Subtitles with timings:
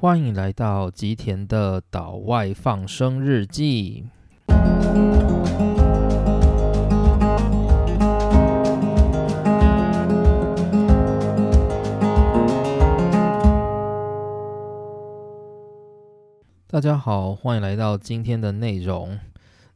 [0.00, 4.04] 欢迎来到吉田的岛外放生日记。
[16.68, 19.18] 大家好，欢迎来到今天的内容。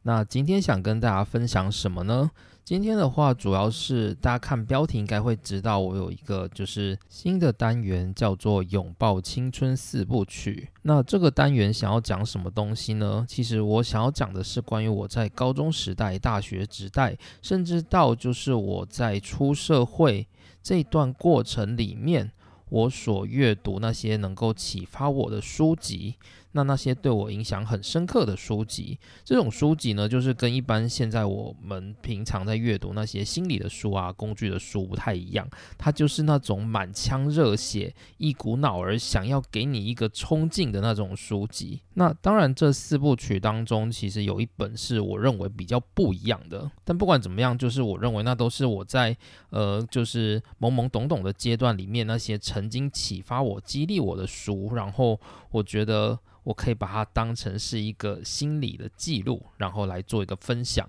[0.03, 2.31] 那今天想跟大家分享什么呢？
[2.65, 10.69] 今天的话，主要是大家看标题应该会知道，我有一个就是新的单元，叫做《拥抱青春四部曲》。
[10.83, 13.25] 那这个单元想要讲什么东西呢？
[13.27, 20.25] 其实我想要讲的是关于我在高中时代、大学时代，甚至到就是我在出社会
[20.61, 22.31] 这段过程里面，
[22.69, 26.15] 我所阅读那些能够启发我的书籍。
[26.53, 41.81] 那那些对我影响很深刻的书籍，这种书籍呢，就是跟一般现在我们平常在阅读那些心理的书啊、工具的书不太一样，它就是那种满腔热血、一股脑儿想要给你一个冲劲的那种书籍。
[41.95, 46.69] 那当然，这四部曲当中，其实有一本是我认为比较不一样的。
[46.83, 49.15] 但不管怎么样，就是我认为那都是我在
[49.49, 55.19] 呃，就是懵懵懂懂的阶段里面那些曾经启发我、激励我的书，然后
[55.51, 56.19] 我觉得。
[56.43, 60.85] 我可以把它当成是一个心理的记录，然后来做一个分享。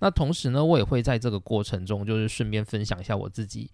[0.00, 3.70] 那同时呢，我也会在这个过程中，就是顺便分享一下我自己，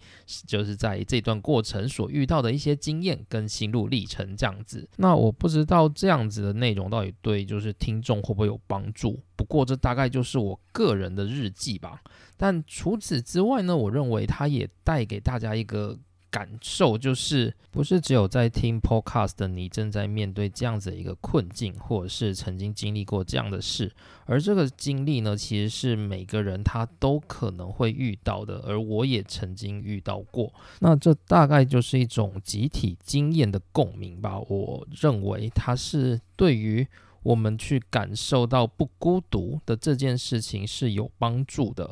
[0.46, 4.88] 就是在这段过程所遇到的一些经验跟心路历程这样子。
[4.96, 9.20] 那我不知道这样子的内容到底对就是听众会不会有帮助。
[9.36, 12.00] 不过这大概就是我个人的日记吧。
[12.36, 15.98] 但除此之外呢，我认为它也带给大家一个。
[16.34, 23.92] 感受就是，不是只有在听 podcast 的你正在面对这样子的一个困境，或者是曾经经历过这样的事，
[24.26, 30.52] 而这个经历呢，其实是每个人他都可能会遇到的，而我也曾经遇到过。
[30.80, 34.40] 那这大概就是一种集体经验的共鸣吧。
[34.40, 36.84] 我认为它是对于
[37.22, 41.88] 我们去感受到不孤独的这件事情是有帮助的。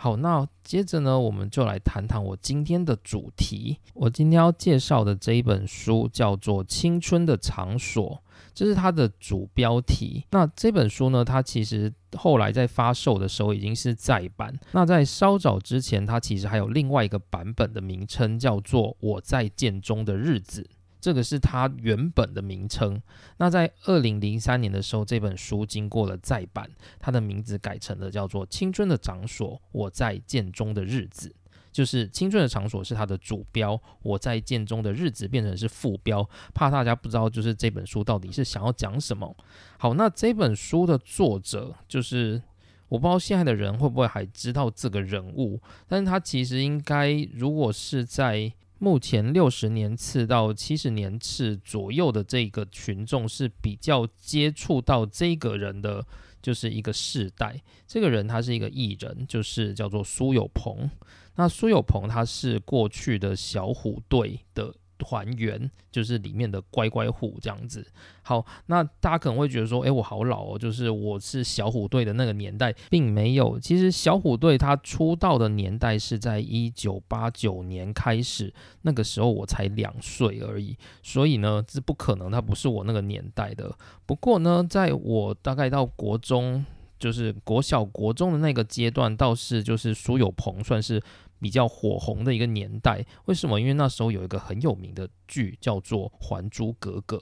[0.00, 3.78] 好，那接着呢，我们就来谈谈我今天的主题。
[3.94, 8.10] 我今天要介绍的这一本书叫做《青春的场所》，
[8.54, 10.24] 这是它的主标题。
[10.30, 14.56] 那这本书呢，它其实后来在发售的时候已经是再版。
[14.70, 20.62] 那在稍早之前，它其实还有另外一个版本的名称，叫做《我在建中的日子》。
[21.00, 23.00] 这个是它原本的名称。
[23.36, 31.28] 那在二零零三年的时候，这本书经过了再版，它的名字改成了叫做《青春的场所：我在剑中的日子》。
[31.70, 39.36] 就是青春的场所是它的主标，我在剑中的日子变成是副标，怕大家不知道就是这本书到底是想要讲什么。
[39.78, 42.42] 好，那这本书的作者就是
[42.88, 48.52] 我不知道现在的人会不会还知道这个人物，但是他其实应该如果是在。
[48.78, 56.06] 目前六十年次到七十年次左右的这个群众是比较接触到这个人的，
[56.40, 57.60] 就是一个世代。
[57.86, 60.90] 这个人他是一个艺人，就是叫做苏有朋。
[61.34, 64.74] 那苏有朋他是过去的小虎队的。
[64.98, 67.86] 团员就是里面的乖乖虎这样子。
[68.22, 73.58] 好，那大家可能会觉得说，诶，我好老哦，就是我是小虎队的那个年代，并没有。
[73.58, 83.74] 其实小虎队他出道的年代是在一九八九年开始，那个时候我才两岁而已，所以呢，这不可能，他不是我那个年代的。
[84.04, 86.64] 不过呢，在我大概到国中，
[86.98, 91.02] 就是国小、国中的那个阶段，倒是就是苏有朋算是。
[91.40, 93.60] 比较火红的一个年代，为什么？
[93.60, 97.16] 因为那时候有一个很有名的剧叫做《还珠格格》。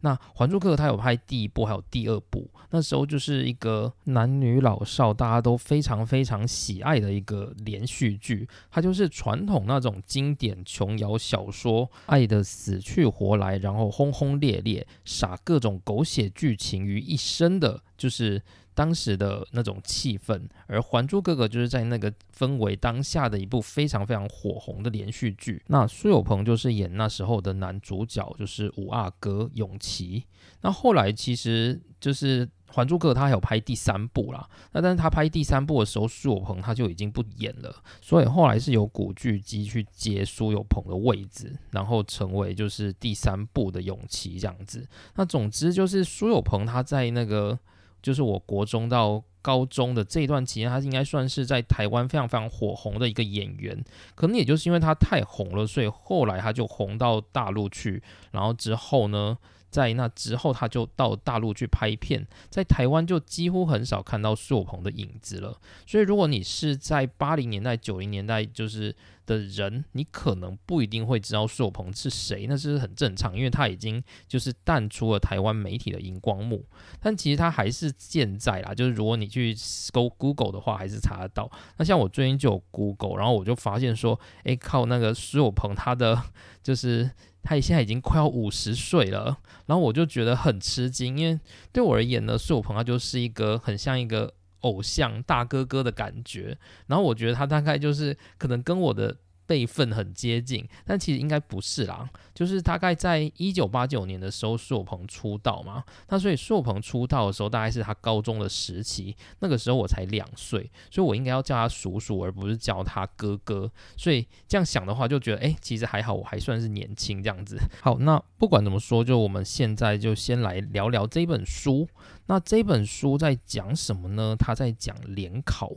[0.00, 2.48] 那《还珠格格》它有拍第一部，还有第二部。
[2.70, 8.48] 那时候就是一个男女老少大家都非常非常喜爱的一个连续剧。
[8.70, 18.42] 它就是传统那种经典琼瑶小说，爱的死去活来，然后轰轰烈烈，撒各种狗血剧情于一身的，就是。
[18.74, 25.62] 当时的那种气氛，而《还珠格格》就是在那个氛围当下的一部非常非常火红的连续剧。
[25.68, 30.24] 那苏有朋就是演那时候的男主角，就是五阿哥永琪。
[30.62, 34.48] 那后来其实就是《还珠格格》他还有拍第三部啦。
[34.72, 44.84] 那但是他拍第三部的时候，苏有朋他就已经不演了，所以后来是由古巨基去接苏有朋的位置，然后成为就是第三部的永琪这样子。
[45.14, 47.56] 那总之就是苏有朋他在那个。
[48.04, 53.82] 就是我国中到高中的这一段期间，他应该算是在台湾非常非常火红的一个演员。
[54.14, 58.02] 可能也就是因为他太红了，所以后来他就红到大陆去，
[58.32, 59.38] 然后之后呢？
[59.70, 65.58] 在那之后，他就到大陆去拍片，在台湾就几乎很少看到苏有朋的影子了。
[65.84, 68.94] 所以，如果你是在八零年代、九零年代就是
[69.26, 76.64] 的人，你可能不一定会知道苏有朋是谁，那这是很正常，因为他已经就是淡出了台湾媒体的荧光幕。
[77.00, 81.50] 但其实他还是健在啦，就是如果你去搜 Google 的话，还是查得到。
[81.76, 86.20] 那像我最近就有 Google，然后我就发现说，诶，靠那个苏有朋，他的
[86.62, 87.10] 就是。
[87.46, 89.36] 他现在已经快要五十岁了，
[89.66, 91.38] 然后我就觉得很吃惊，因为
[91.74, 94.32] 对我而言呢，苏有朋他就是一个很像一个
[94.64, 99.16] 偶像大哥哥的感觉，然后我觉得他大概就是可能跟我的。
[99.46, 102.08] 辈分很接近，但其实应该不是啦。
[102.34, 105.84] 就是大概在一九八九年的时候，苏有朋出道嘛。
[106.08, 109.16] 那所以苏有朋出道的时候，大概是他高中的时期。
[109.40, 113.70] 那个时候我才两岁，所以我应该要叫他叔叔，而不是叫他哥哥。
[113.96, 117.56] 所以这样想的话，就觉得哎，其实还好，我还算是年轻这样子。
[117.80, 121.88] 好，那不管怎么说，就我们现在就先来聊聊这本书。
[122.26, 124.34] 那这本书在讲什么呢？
[124.38, 125.72] 他在讲联考。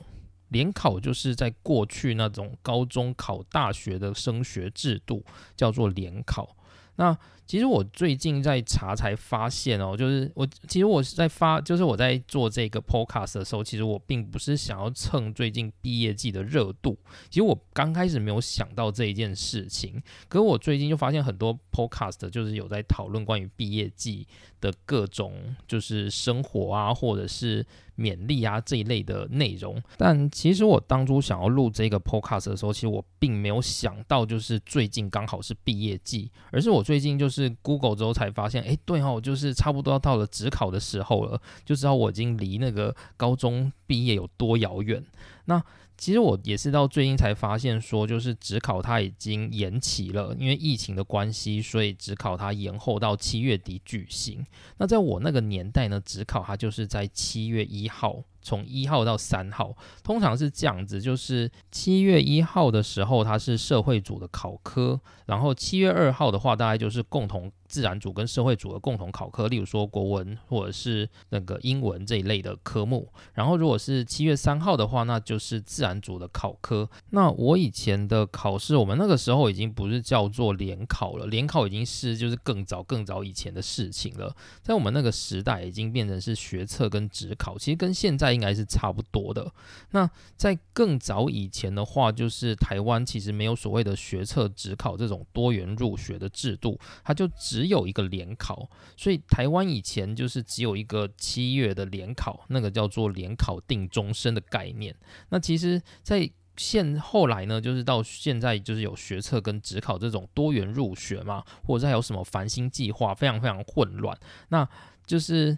[0.49, 6.55] 联考就是在过去那种高中考大学的升学制度，叫做联考。
[6.95, 7.17] 那
[7.47, 16.99] 其实我最近在查才发现哦，就是我其实我是在发，就是我在做这个 podcast 的时候，其实我并不是想要蹭最近毕业季的热度。
[17.29, 24.27] 其实我刚开始没有想到这一件事情，可是我最近就发现很多 podcast 就是有在讨论关于毕业季
[24.59, 27.65] 的各种就是生活啊，或者是
[27.97, 29.81] 勉励啊这一类的内容。
[29.97, 37.36] 但其实我当初想要录这个 podcast 的时候，其实我并没有想到就是最近刚好是毕业季，而是我最近就是。
[37.43, 45.03] 是 Google 之后才发现，哎，对哦，就是差不多要到了职考的时候了，就知道我已经离那个高中毕业有多遥远。
[45.45, 45.63] 那
[45.97, 54.45] 其实我也是到最近才发现，说就是职考它已经延期了，因为疫情的关系，所以职考它延后到七月底举行。
[54.77, 58.23] 那在我那个年代呢，职考它就是在七月一号。
[58.47, 67.51] 从一号到三号，通常是这样子，就是七月一号的时候，它是社会组的考科，然后七月二号的话，大概就是共同。
[67.67, 73.11] 自然组跟社会组的共同考科，例如说国文或者是那个英文这一类的科目。
[73.33, 76.89] 然后如果是七月三号的话，那就是自然组的考科。
[77.11, 84.35] 那我以前的考试，我们那个时候已经不是叫做联考了，联考已经是就是更早更早以前的事情了。
[84.61, 89.51] 在我们那个时代，已经变成是学测跟职考，其实跟现在应该是差不多的。
[89.91, 104.95] 那在更早以前的话，就是台湾其实没有所谓的学测、职考这种多元入学的制度，它就只只有一个联考，所以台湾以前就是只有一个七月的联考，那个叫做联考定终身的概念。
[105.29, 114.15] 那其实，在现后来呢，就是到现在就是有学测跟职考这种多元入学嘛，或者还有什么繁星计划，非常非常混乱。
[114.49, 114.69] 那
[115.03, 115.57] 就是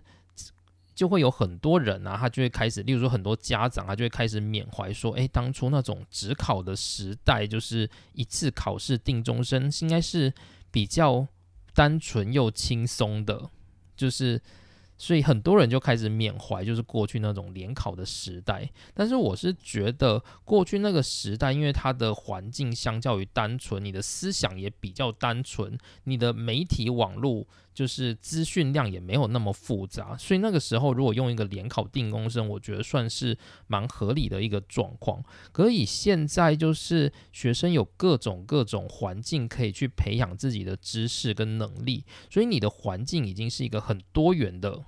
[0.96, 10.34] 就会有很多人啊，他就会开始，例如说很多家长啊，就会开始缅怀说，诶，当初那种职考的时代，就是一次考试定终身，应该是
[10.72, 11.28] 比较。
[11.80, 13.50] 单纯又轻松的，
[13.96, 14.42] 就是，
[14.98, 18.70] 所以很多人就开始缅怀，就是过去那种联考的时代。
[18.94, 27.48] 但是我是觉得，过去那个时代，因为它的环境相较于单纯，你的思想也比较单纯，你的媒体网络。
[27.80, 33.38] 就是资讯量也没有那么复杂，所以那个时候如果用一个联考定公生，我觉得算是
[33.68, 35.24] 蛮合理的一个状况。
[35.54, 44.84] 可以现在就是学生有各种各种环境可以去培养自己的知识跟能力，所以你的环境已经是一个很多元的。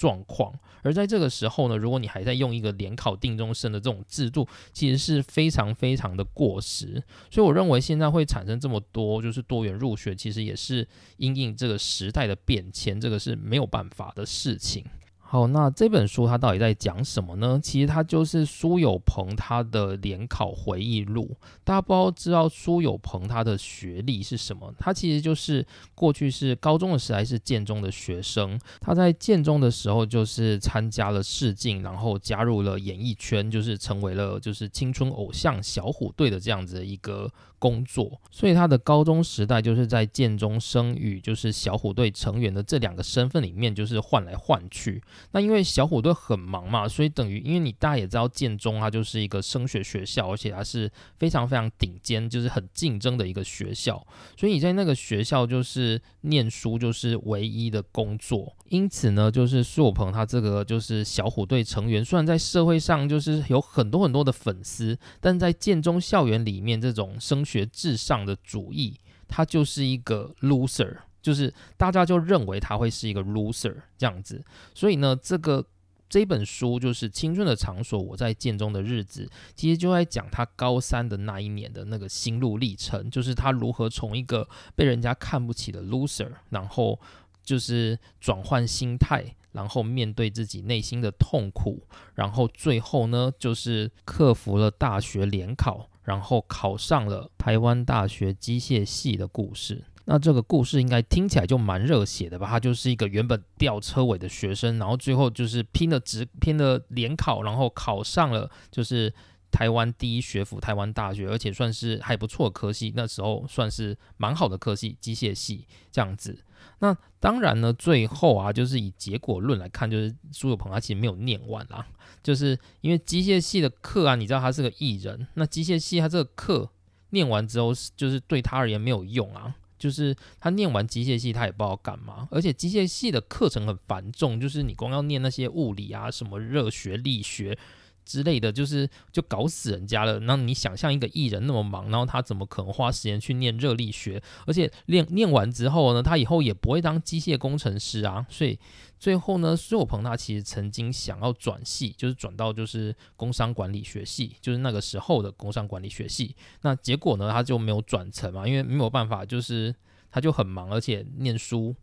[0.00, 0.50] 状况，
[0.82, 7.02] 而在这个时候呢，如果你还在用一个联考定终身的这种制度，其实是非常非常的过时。
[7.30, 10.88] 所以我认为现在会产生这么多就是多元入学，其实也是
[11.18, 14.82] 因应这个时代的变迁，这个是没有办法的事情。
[15.32, 17.60] 好，那这本书它到底在讲什么呢？
[17.62, 21.36] 其实它就是苏有朋他的联考回忆录。
[21.62, 24.74] 大家不知道知道苏有朋他的学历是什么？
[24.76, 28.58] 他其实就是过去是高中的时代是建中的学生。
[28.80, 37.30] 他在建中的时候就是参加了试镜，然后加入了演艺圈，就是成为了就是青春偶像小虎队的这样子的一个
[37.60, 45.00] 工作，所以他的高中时代就是在建中生与就是小虎队成员的这两个身份里面就是换来换去。
[45.30, 54.04] 那因为小虎队很忙嘛，所以等于因为你大家也知道建中它就是一个升学学校，而且它是非常非常顶尖，就是很竞争的一个学校，
[54.36, 58.56] 所以你在那个学校就是念书就是唯一的工作。
[58.70, 68.94] 因此呢，就是苏有朋他这个就是小虎队成员，虽然在社会上就是有很多很多的粉丝，但在建中校园里面这种升学至上的主义，
[69.26, 74.42] 他就是一个 loser，就是大家就认为他会是一个 loser 这样子。
[74.74, 75.66] 所以呢，这个
[76.08, 87.00] 这本书就是《青春的场所》，我在建中的日子，其实就在讲他高三的那一年的那个心路历程，就是他如何从一个被人家看不起的 loser，然后
[87.42, 89.34] 就是转换心态。
[89.52, 91.82] 然后面对自己内心的痛苦，
[92.14, 99.84] 然后最后呢，就是克服了大学联考，然后考上了台湾大学机械系的故事。
[100.06, 102.48] 那这个故事应该听起来就蛮热血的吧？
[102.48, 109.14] 他就是一个原本吊车尾的学生，然后最后就是拼了职，拼了联考，然后考上了就是
[109.52, 116.36] 台湾第一学府台湾大学，而且算是还不错的科系，那时候算是蛮好的科系，机械系这样子。
[116.80, 121.86] 那当然呢，最后啊，就是以结果论来看，就是苏有朋他其实没有念完啦，
[122.22, 126.70] 就是因为机械系的课啊，你知道他是个艺人，那机械系他这个课
[127.10, 137.58] 念完之后，就是对他而言没有用啊，就是他念完机械系他也不知道干嘛，而且机械系的课程很繁重，就是你光要念那些物理啊，什么热学、力学。
[138.04, 140.18] 之类的就是就搞死人家了。
[140.20, 144.22] 那你想象一个艺人那么忙，然后他怎么可能花时间去念热力学？
[144.46, 148.26] 而且念念完之后呢，他以后也不会当机械工程师啊。
[148.28, 148.58] 所以
[148.98, 156.34] 最后呢，苏有朋他其实曾经想要转系，就是转到就是工商管理学系，就是那个时候的工商管理学系。
[156.62, 159.74] 那结果呢，他就没有转成嘛，因为没有办法，就是
[160.10, 161.74] 他就很忙，而且念书。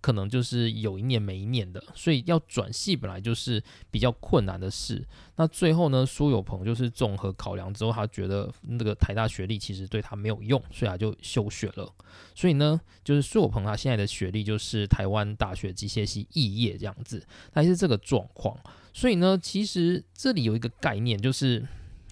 [0.00, 5.04] 可能就是有一念没一念的，所以要转系本来就是比较困难的事。
[5.36, 11.92] 那最后呢，苏有朋就是综合考量之后，他觉得那个台大学历其实对他没有用，所以他就休学了。
[12.34, 18.56] 所以呢，就是苏有朋他现在的学历就是台湾大学机械系肄业这样子，还是这个状况。
[18.92, 21.64] 所以呢，其实这里有一个概念，就是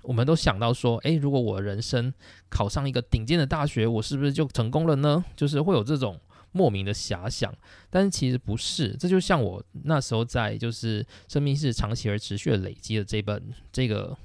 [0.03, 2.13] 我们都想到说，诶，如果我人生
[2.49, 5.25] 考上一个顶尖的大学，我是不是就成功了呢？
[5.37, 6.21] 就是会有这种。
[6.57, 7.55] 莫名的遐想，
[7.91, 14.17] 但是其实不是，这就像我那时候在就是生命是长期而持续的累积的这本这个。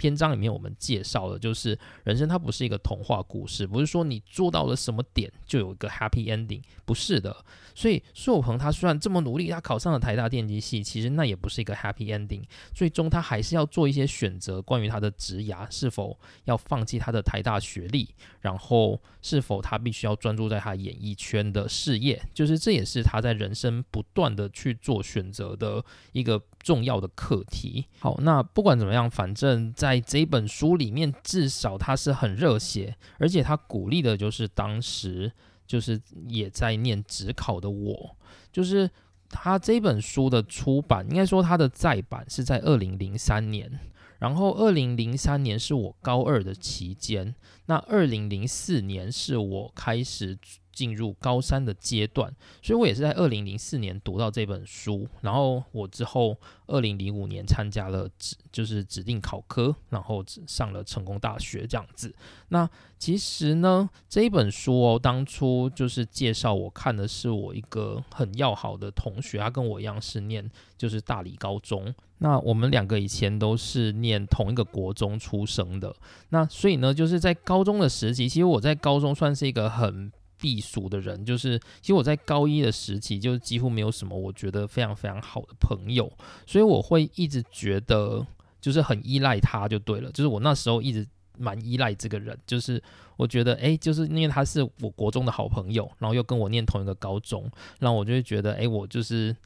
[0.00, 7.44] 篇章里面我们介绍的，就是人生它不是一个童话故事，不是说你做到了什么点就有一个 happy ending，不是的。
[7.74, 12.42] 所以苏有朋他虽然这么努力，他考上了台大电机系，其实那也不是一个 happy ending，
[12.72, 18.08] 最终他还是要做一些选择，关于他的职涯是否要放弃他的台大学历，
[18.40, 26.40] 然后是否他必须要专注在他演艺圈的事业，就是这也是他在人生不断的去做选择的一个。
[26.60, 27.86] 重要的课题。
[27.98, 35.32] 好，那不管怎么样，反正在这本书里面，至少他是很热血，而且他鼓励的就是当时
[35.66, 38.16] 就是也在念职考的我。
[38.52, 38.88] 就是
[39.28, 43.80] 他这本书的出版，应该说他的再版是在二零零三年，
[44.18, 47.34] 然后二零零三年是我高二的期间，
[47.66, 50.38] 那二零零四年是我开始。
[50.80, 56.34] 进入高三的阶段，所以我也是在二零零四年读到这本书，然后我之后
[56.68, 62.14] 二零零五年参加了指就是指定考科，然后上了成功大学这样子。
[62.48, 62.66] 那
[62.98, 75.94] 其实呢，这一本书哦，当初就是介绍我看的是我一个很要好的同学，他跟我一样是念就是大理高中，那我们两个以前都是念同一个国中出生的，
[76.30, 80.10] 那所以呢，就是在高中的时期，其实我在高中算是一个很。
[80.40, 86.10] 避暑的人，就是其实我在高一的时期，就几乎没有什么我觉得非常非常好的朋友，
[86.46, 88.26] 所以我会一直觉得
[88.60, 91.06] 就是很依赖他就对了，就是我那时候一直
[91.38, 92.82] 蛮依赖这个人，就是
[93.16, 99.36] 我觉得哎，就是因为他是我国中的好朋友，然后又跟我念同一个高中，然后我就会觉得哎，我就是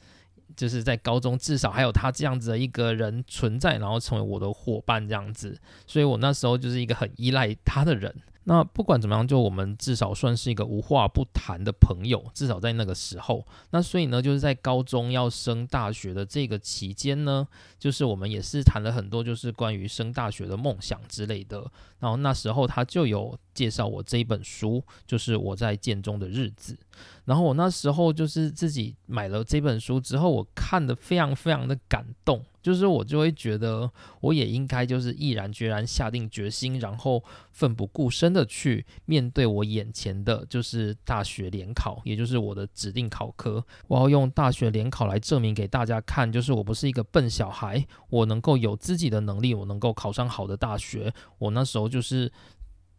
[0.57, 8.15] 就是在高中至少还有他这样子的一个人存在，然后成为我的伙伴这样子，所以我那时候就是一个很依赖他的人。
[8.47, 13.47] 那不管怎么样，就我们至少算是一个无话不谈的朋友，至少在那个时候。
[13.71, 17.49] 那所以呢，就是在高中要升大学的这个期间呢，
[17.79, 21.65] 就是我们也是谈了很多，就是关于升大学的梦想之类的。
[22.01, 26.79] 然后那时候他就有介绍我这一本书，就是我在建中的日子。
[27.25, 32.45] 然后我那时候就是自己买了这本书之后，我看的非常非常的感动。
[32.65, 33.91] 就是我就会觉得，
[34.23, 43.63] 我也应该就是毅然决然下定决心，然后奋不顾身的去面对我眼前的就是大学联考，也就是我的指定考科。
[43.87, 51.13] 我要用大学联考来证明给大家看，就是我不是一个笨小孩，我能够有自己的能力，我能够考上好的大学。
[51.37, 52.33] 我那时候就是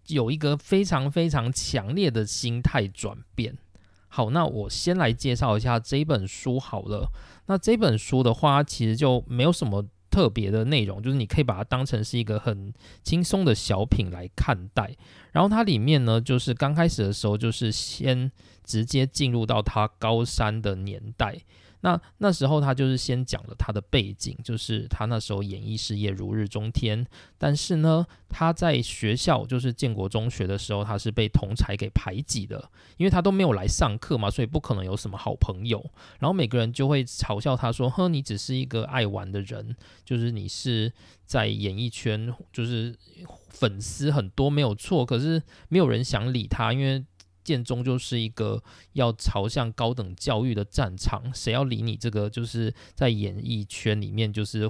[0.06, 3.58] 有一个非常非常强烈的心态转变。
[4.16, 7.12] 好，那我先来介绍一下这本书好了。
[7.48, 14.96] 那这本书的话，其实就没有什么特别的内容，就是你可以把它当成是一个很轻松的小品来看待。
[15.34, 18.32] 然后它里面呢，就是刚开始的时候，就是先
[18.64, 21.38] 直接进入到他高三的年代。
[21.86, 27.06] 那那时候他就是先讲了他的背景，就是他那时候演艺事业如日中天，
[27.38, 35.80] 但是呢，他在学校就是建国中学的时候，他是被同才给排挤的，因为他都没有来上课嘛，所以不可能有什么好朋友。
[36.18, 40.92] 然后每个人就会嘲笑他说：“呵，你只是一个爱玩的人，就是你是
[41.24, 42.96] 在演艺圈，就是
[43.50, 45.40] 粉丝很多没有错，可是
[45.70, 47.06] 没有人想理他，因为。”
[47.46, 48.62] 建中就是一个
[48.92, 54.70] 要朝向高等教育的战场，谁要理你这个就是在演艺圈里面就是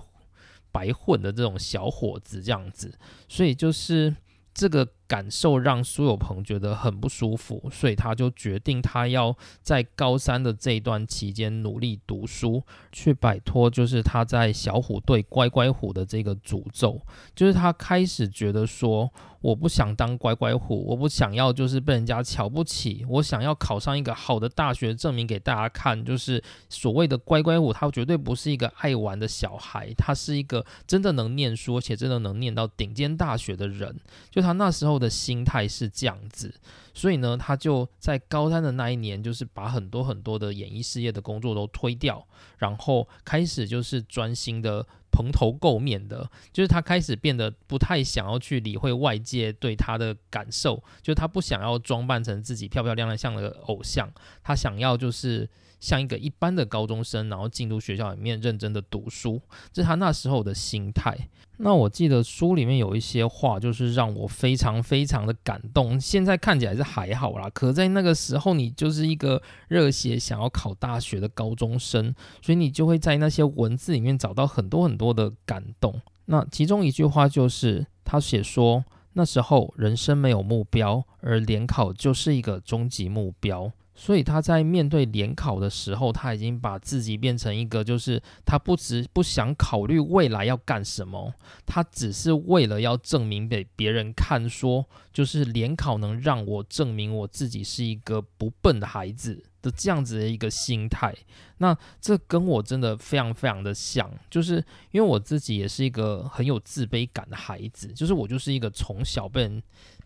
[0.71, 2.93] 白混的这种小伙子这样子，
[3.27, 4.15] 所以就是
[4.53, 4.87] 这个。
[5.07, 16.99] 感受让苏有朋觉得很不舒服，所以他就决定他要在高三的这一段期间努力读书，去摆脱就是他在小虎队乖乖虎的这个诅咒。
[17.35, 33.95] 就是他开始觉得说，我不想当乖乖虎，我不想要就是被人家瞧不起，我想要考上一个好的大学，证明给大家看，就是所谓的乖乖虎，他绝对不是一个爱玩的小孩，他是一个真的能念书，而且真的能念到顶尖大学的人。
[34.31, 34.94] 就他那时候。
[34.97, 36.53] 的心态是这样子，
[36.93, 42.25] 所以呢，他就在高三的那一年，就是把很多很多的演艺事业的工作都推掉，
[42.57, 54.11] 然后开始就是专心的蓬头垢面的，就是他开始变得不太想要去理会外界对他的感受，就是他不想要装扮成自己漂漂亮亮像个偶像，
[54.43, 55.49] 他想要就是
[55.79, 59.41] 像一个一般的高中生，然后进入学校里面认真的读书，
[59.71, 61.15] 这是他那时候的心态。
[61.57, 65.97] 那我记得书里面有一些话，就是让我非常非常的感动。
[65.99, 76.01] 现在看起来是还好啦，可在那个时候，你就是一个热血想要考大学的高中生，所以你就会在那些文字里面找到很多很多的感动。
[76.25, 83.71] 那其中一句话就是他写说，那时候人生没有目标，而联考就是一个终极目标。
[83.95, 91.33] 所以他在面对联考的时候，他已经把自己变成一个，就是他不只不想考虑未来要干什么，
[91.65, 101.15] 他只是为了要证明给别人看，说就是联考能让我证明我自己是一个不笨的孩子的这样子的一个心态。
[101.59, 104.55] 那这跟我真的非常非常的像，就是
[104.91, 109.63] 因为我自己也是一个很有自卑感的孩子，就是我就是一个从小被人。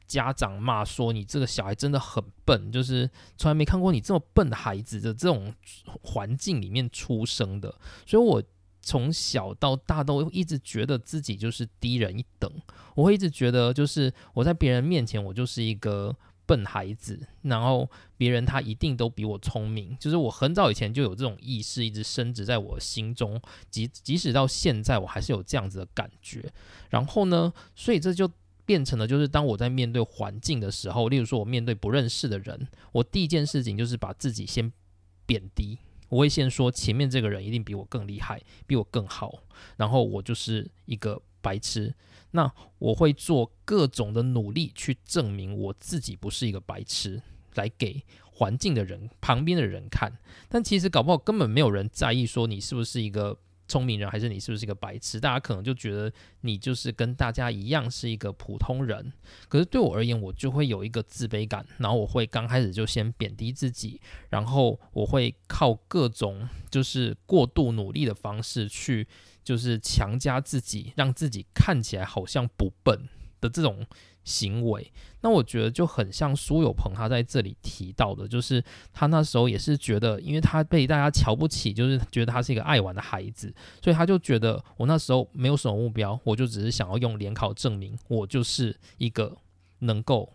[0.09, 5.53] 家长骂说你这个小孩真的很笨，就是从来没看过你这么笨的孩子的这种
[6.01, 7.73] 环境里面出生的，
[8.07, 8.41] 所以我
[8.81, 12.51] 从小到大都一直觉得自己就是低人一等，
[12.95, 16.15] 我会一直觉得就是我在别人面前我就是一个
[16.47, 26.51] 笨孩子，然后别人他一定都比我聪明，就是我很早以前就有这种意识一直升值在我心中，即即使到现在我还是有这样子的感觉，
[26.89, 28.27] 然后呢，所以这就。
[28.69, 34.71] 变成了就是当我在面对环境的时候，例如说我面对不认识的人，我第一件事情就是把自己先
[35.25, 39.41] 贬低，我会先说前面这个人一定比我更厉害，比我更好，
[39.77, 41.95] 然后我就是一个白痴。
[42.29, 47.19] 那我会做各种的努力去证明我自己不是一个白痴，
[47.55, 50.13] 来给环境的人、旁边的人看。
[50.47, 53.39] 但其实搞不好根本没有人在意说你是不是一个。
[53.69, 55.19] 聪明人还是你是不是一个白痴？
[55.19, 59.13] 大家可能就觉得你就是跟大家一样是一个普通人。
[59.47, 69.07] 可是对我而言，我就会有一个自卑感，然后我会刚开始就先贬低自己，然后我会靠各种就是过度努力的方式去，
[69.43, 73.07] 就是强加自己，让自己看起来好像不笨
[73.39, 73.85] 的这种。
[74.29, 78.63] 行为，那我觉得就很像苏有朋他在这里提到的，就是
[78.93, 83.51] 他那时候也是觉得，因为他被大家瞧不起，就是觉得他是一个爱玩的孩子，
[83.83, 89.35] 所以他就觉得我那时候没有什么目标，我就只是想要用联考证明我就是一个
[89.79, 90.31] 能够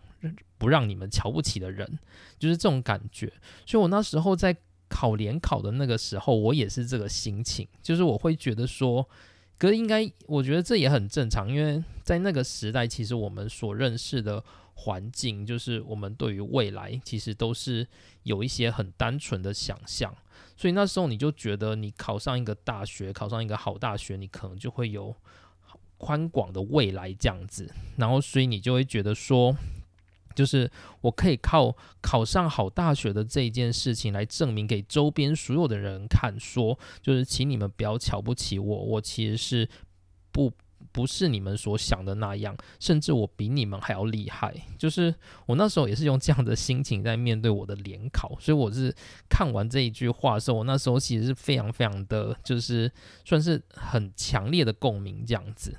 [0.57, 1.97] 不让你们瞧不起的人，
[2.37, 3.31] 就是这种感觉。
[3.65, 4.53] 所以我那时候在
[4.89, 9.07] 考联考的那个时候，我也是这个心情，就是我会觉得说。
[9.57, 17.87] 可应该，我觉得这也很正常，因为在那个时代，其实我们所认识的环境，就是我们对于未来其实都是
[18.23, 20.13] 有一些很单纯的想象，
[20.57, 25.15] 所以那时候你就觉得你考上一个大学，考上一个好大学，你可能就会有
[25.97, 29.55] 宽广的未来这样子，然后所以你就会觉得说。
[30.35, 30.69] 就是
[31.01, 39.67] 我可以靠考上好大学的这一件事情来证明给周边所有的人看，说就是请你们不要瞧不起我，我其实是
[40.31, 40.51] 不
[40.91, 44.53] 不是你们所想的那样，甚至我比你们还要厉害。
[44.77, 45.13] 就是
[45.45, 48.93] 我那时候也是用这样的心情在面对我的联考，所以我是
[49.29, 52.91] 看完这一句话的时候，我那时候其实是非常非常的就是
[53.25, 55.75] 算是很强烈的共鸣这样子。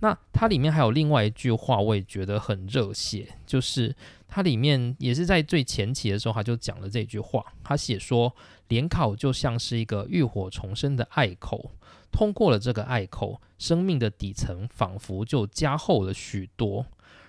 [0.00, 3.94] 那它里面还有另外一句话，我也觉得很热血，就是
[4.28, 7.44] 它里面也是在最前期的时候，他就讲了这句话。
[7.64, 8.32] 他写说，
[8.68, 11.72] 联考就像是一个浴火重生的隘口，
[12.12, 16.86] 通过了这个隘口，生命的底层仿佛就加厚了许多。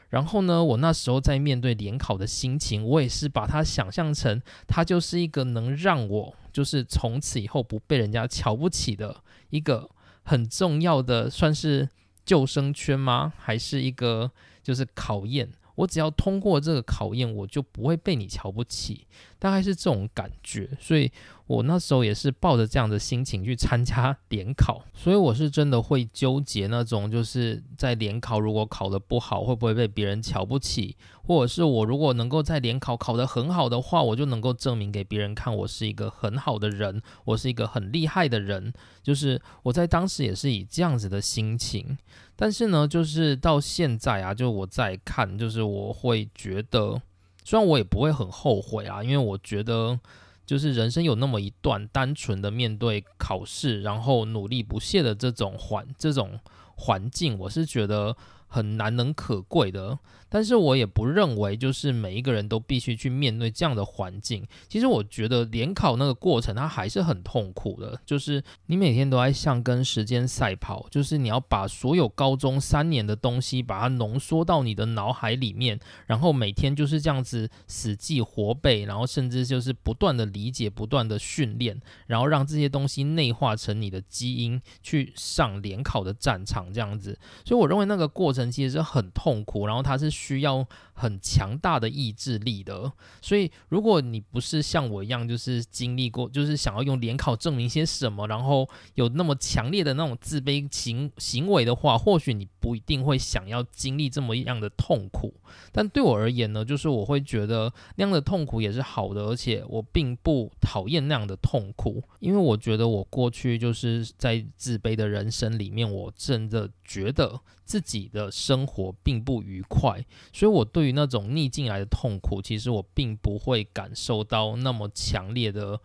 [0.10, 9.90] 然后呢，我那时候在面对联考的心情，我也是把它想象成，它就是一个能让我就是从此以后不被人家瞧不起的一个
[10.22, 11.90] 很重要的，算是。
[12.30, 13.34] 救生圈吗？
[13.40, 14.30] 还是一个
[14.62, 15.50] 就是考验？
[15.80, 20.70] 我只要通过这个考验，我就不会被你瞧不起，大概是这种感觉。
[20.80, 21.12] 所以。
[21.50, 38.72] 我那时候也是抱着这样的心情去参加 联考，所以我是真的会纠结那种，就是在联考如果考得不好，会不会被别人瞧不起，或者是我如果能够在联考考得很好的话，我就能够证明给别人看，我是一个很好的人，我是一个很厉害的人。
[39.02, 41.98] 就是我在当时也是以这样子的心情，
[42.40, 47.02] 但是呢，就是到现在啊，就我在看，就是我会觉得，
[47.44, 50.00] 虽然我也不会很后悔啊，因为我觉得。
[50.46, 56.40] 就是人生有那么一段单纯的面对考试，然后努力不懈的这种环这种
[56.76, 58.18] 环境，我是觉得。
[58.50, 64.46] 很难能可贵的，但是我也不认为就是每一个人都必须去面对这样的环境。
[64.68, 87.16] 其实我觉得联考那个过程它还是很痛苦的，就是你每天都在像跟时间赛跑，就是你要把所有高中三年的东西把它浓缩到你的脑海里面，然后每天就是这样子死记活背，然后甚至就是不断的理解、不断的训练，然后让这些东西内化成你的基因，去上联考的战场这样子。
[87.46, 88.39] 所以我认为那个过程。
[88.52, 92.92] 其实是很痛苦，然后它是需要很强大的意志力的。
[93.22, 105.34] 所以，如果你不是像我一样，就是经历过，就是想要用联考证明些什么，然后有那么强烈的那种自卑行行为的话，或许你不一定会想要经历这么一样的痛苦。
[105.72, 125.80] 但对我而言呢，就是我会觉得那样的痛苦也是好的，而且我并不讨厌那样的痛苦，因为我觉得我过去就是在自卑的人生里面，我真的觉得自己的生活并不愉快，所以我对于那种逆境来的痛苦，其实我并不会感受到那么强烈的。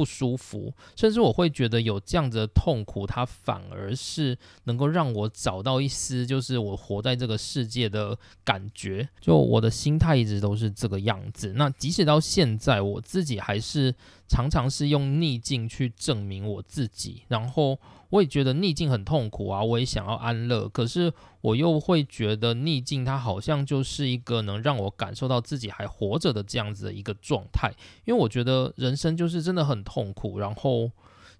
[0.00, 4.34] 不舒服，甚至我会觉得有这样子的痛苦，它反而是
[4.64, 9.06] 能够让我找到一丝，就是我活在这个世界的感觉。
[9.20, 11.52] 就我的心态一直都是这个样子。
[11.54, 13.94] 那即使到现在，我自己还是
[14.30, 17.78] 常常是用逆境去证明我自己，然后。
[18.10, 21.12] 我也觉得逆境很痛苦啊，我也想要安乐，可是
[21.42, 27.72] 我又会觉得逆境它好像就是一个能让我感受到自己还活着的这样子的一个状态，
[28.04, 30.90] 因为我觉得人生就是真的很痛苦，然后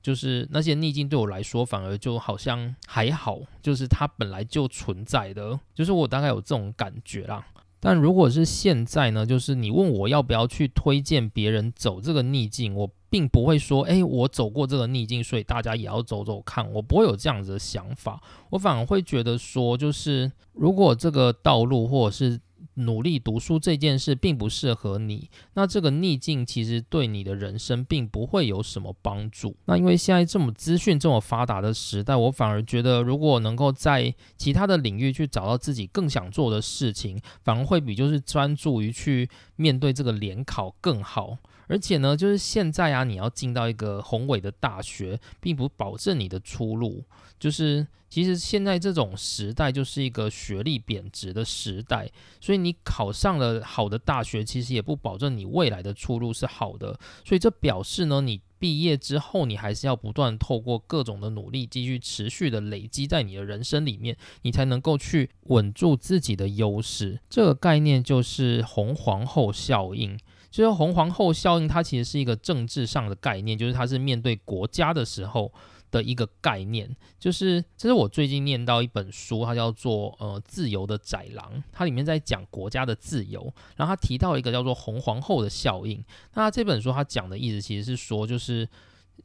[0.00, 7.44] 就是那些逆境对我来说反而就好像还好，就是它本来就存在的，就是我大概有这种感觉啦。
[7.80, 12.90] 但如果是现在呢，就是你问我要不要去推荐别人走这个逆境，我。
[13.12, 16.72] 并不会说，诶，我走过这个逆境，所以大家也要走走看。
[16.72, 22.40] 我不会有这样子的想法，我反而会觉得说，就是如果这个道路或者是
[22.80, 29.54] 努力读书这件事并不适合你，那这个逆境其实对你的人生并不会有什么帮助。
[29.66, 41.38] 那因为现在这么资讯这么发达的时代，我反而觉得，如果能够在其他的领域去找到自己更想做的事情，反而会比就是专注于去面对这个联考更好。
[41.70, 47.04] 而且呢，就是现在啊，你要进到一个宏伟的大学，并不保证你的出路。
[47.38, 56.98] 就是其实现在这种时代，就是一个学历贬值的时代，所以你考上了好的大学，其实也不保证你未来的出路是好的。
[57.24, 67.20] 所以这表示呢，你毕业之后，你还是要不断透过各种的努力，继续持续的累积在你的人生里面，你才能够去稳住自己的优势。
[67.30, 70.18] 这个概念就是红皇后效应。
[70.50, 75.52] 就是红皇后效应，它其实是一个政治上的概念，就是它是面对国家的时候
[75.90, 86.04] 的一个概念，就是这是我最近念到一本书，它叫做呃《自由的窄廊》，它里面在讲国家的自由，然后它提到一个叫做红皇后的效应。
[86.34, 88.68] 那这本书它讲的意思其实是说，就是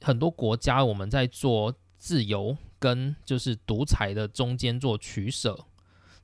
[0.02, 5.66] 很多国家我们在做自由跟就是独裁的中间做取舍。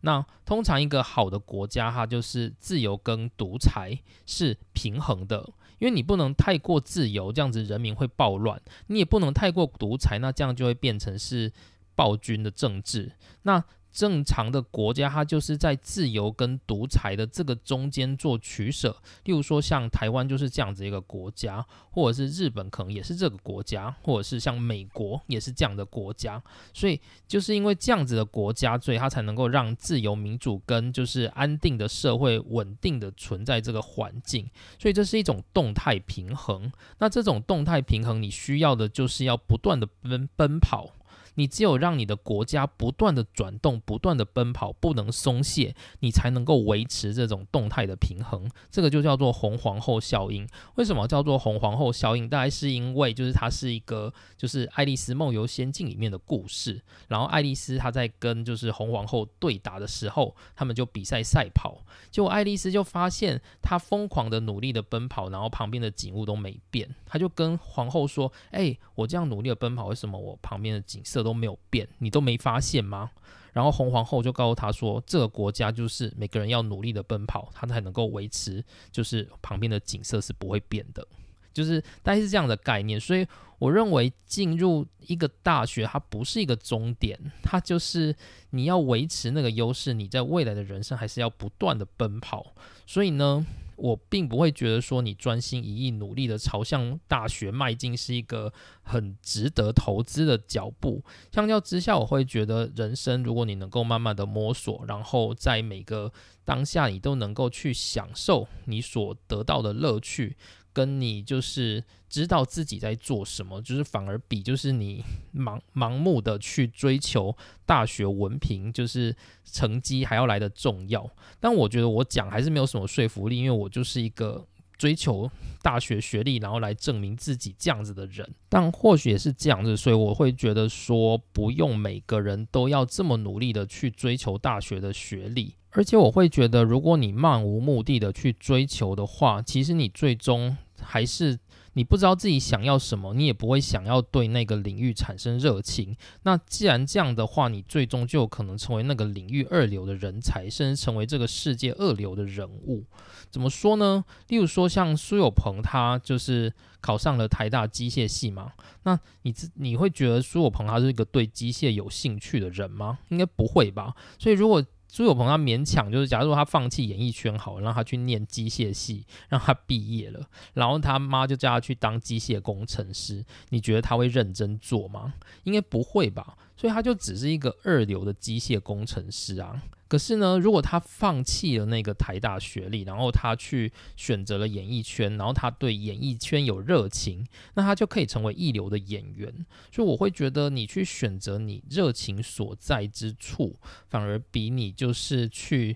[0.02, 5.54] 那通常一个好的国家，哈就是自由跟独裁是平衡的。
[5.80, 11.52] 因为你不能太过自由，这样子人民会暴乱；你也不能太过独裁，那这样就会变成是
[11.96, 13.14] 暴君的政治。
[13.42, 18.95] 那正常的国家，它就是在自由跟独裁的这个中间做取舍。
[19.25, 26.41] 例如说，像台湾就是这样子一个国家，或者是日本可能也是这个国家，或者是像美国也是这样的国家。
[26.73, 34.49] 所以，就是因为这样子的国家，所以它才能够让自由民主跟就是安定的社会稳定的存在这个环境。
[34.80, 36.71] 所以，这是一种动态平衡。
[36.99, 40.89] 那这种动态平衡，你需要的就是要不断的奔奔跑。
[41.36, 48.50] 你只有让你的国家不断的转动、不断的奔跑，不能松懈，你才能够维持这种动态的平衡。
[48.70, 50.48] 这个就叫做红皇后效应。
[50.76, 52.28] 为什么叫做红皇后效应？
[52.28, 56.82] 大概是因为就是它是一个就是《爱丽丝梦游仙境》里面的故事。
[57.08, 61.78] 然后爱丽丝她在跟就是红皇后对打的时候，他们就比赛赛跑。
[62.10, 66.94] 结果爱丽丝就发现她疯狂的努力的奔跑，然后旁边的景物都没变。
[67.06, 73.12] 她就跟皇后说：“哎，我这样努力的奔跑，为什么我旁边的景色？”都没有变，你都没发现吗？
[73.54, 81.06] 然后红皇后就告诉他说，这个国家就是每个人要努力的奔跑，他才能够维持，就是旁边的景色是不会变的，
[81.54, 83.00] 就是大概是这样的概念。
[83.00, 83.28] 所以
[83.60, 88.16] 我认为进入一个大学，它不是一个终点，它就是
[88.52, 92.54] 你要维持那个优势，你在未来的人生还是要不断的奔跑。
[92.86, 93.46] 所以呢。
[93.82, 101.04] 我并不会觉得说你专心一意努力的朝向大学迈进是一个很值得投资的脚步。
[101.32, 106.13] 相较之下，我会觉得人生如果你能够慢慢的摸索，然后在每个
[106.46, 110.38] 当下你都能够去享受你所得到的乐趣。
[110.74, 115.04] 跟你就是知道自己在做什么，就是反而比就是你
[115.36, 121.10] 盲盲目的去追求大学文凭，就是成绩还要来的重要。
[121.40, 124.46] 但我觉得我讲还是没有什么说服力，因为我就是一个
[124.82, 125.30] 追求
[125.62, 128.28] 大学学历，然后来证明自己这样子的人。
[128.50, 135.54] 但或许也是这样子，所以我会觉得说，不用每个人都要这么努力的去追求大学的学历。
[135.70, 141.38] 而且我会觉得，如果你漫无目的的去追求的话，其实你最终还是
[141.74, 145.96] 你不知道自己想要什么，你也不会想要对那个领域产生热情。
[146.24, 152.84] 那既然这样的话，你最终就有可能成为那个领域二流的人才，甚至成为这个世界二流的人物。
[153.30, 154.04] 怎么说呢？
[154.28, 158.52] 例如说，像苏有朋，他就是考上了台大机械系嘛。
[158.84, 163.00] 那你你会觉得苏有朋他是一个对机械有兴趣的人吗？
[163.10, 163.94] 应该不会吧。
[164.20, 175.13] 所以如果苏有朋他勉强就是，假如说他放弃演艺圈好，让他去念机械系，让他毕业了，然后他妈就叫他去当机械工程师，你觉得他会认真做吗？
[175.43, 176.36] 应该不会吧。
[176.62, 179.63] 所以他就只是一个二流的机械工程师啊。
[179.88, 189.34] 可是呢，如果他放弃了那个台大学历，然后他去选择了演艺圈，然后他对演艺圈有热情，那他就可以成为一流的演员。
[189.71, 193.58] 所以我会觉得，你去选择你热情所在之处，
[193.89, 195.76] 反而比你就是去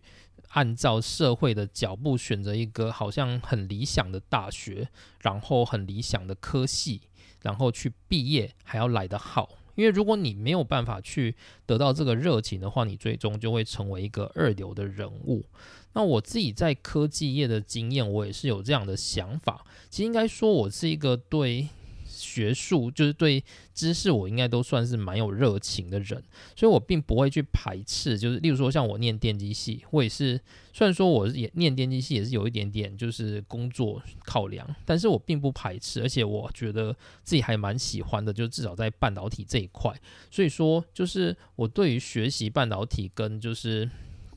[0.49, 4.87] 按照社会的脚步选择一个好像很理想的大学，
[5.21, 7.01] 然后很理想的科系，
[7.41, 9.49] 然后去毕业还要来得好。
[9.75, 11.35] 因为如果你没有办法去
[11.65, 15.45] 得到这个热情的话，你最终就会成为一个二流的人物。
[15.93, 19.65] 那我自己在科技业的经验，我也是有这样的想法。
[19.89, 21.67] 其实应该说，我是一个对。
[22.35, 23.41] 学术就是对
[23.73, 26.21] 知识，我应该都算是蛮有热情的人，
[26.53, 28.19] 所以我并不会去排斥。
[28.19, 30.37] 就是例如说，像我念电机系，我也是
[30.73, 36.93] 虽然说我也念电机系，也是有一点点就是工作考量，但是我并不排斥，而且我觉得
[37.23, 39.93] 自己还蛮喜欢的，就至少在半导体这一块。
[40.29, 43.89] 所以说，就是我对于学习半导体跟就是。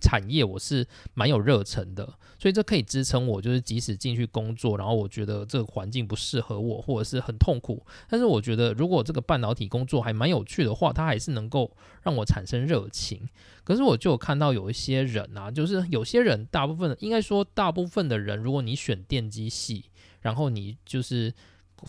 [0.09, 2.07] 产业我是蛮有热忱的，
[2.38, 13.29] 所以这可以支撑我，就是即使进去工作，然后我觉得这个环境不适合我，或者是很痛苦，但是我觉得如果这个半导体工作还蛮有趣的话，它还是能够让我产生热情。
[13.64, 19.90] 可是我就有看到有一些人啊，就是有些人，大部分应该说大部分的人，如果你选电机系，
[20.23, 21.35] 然后你就是。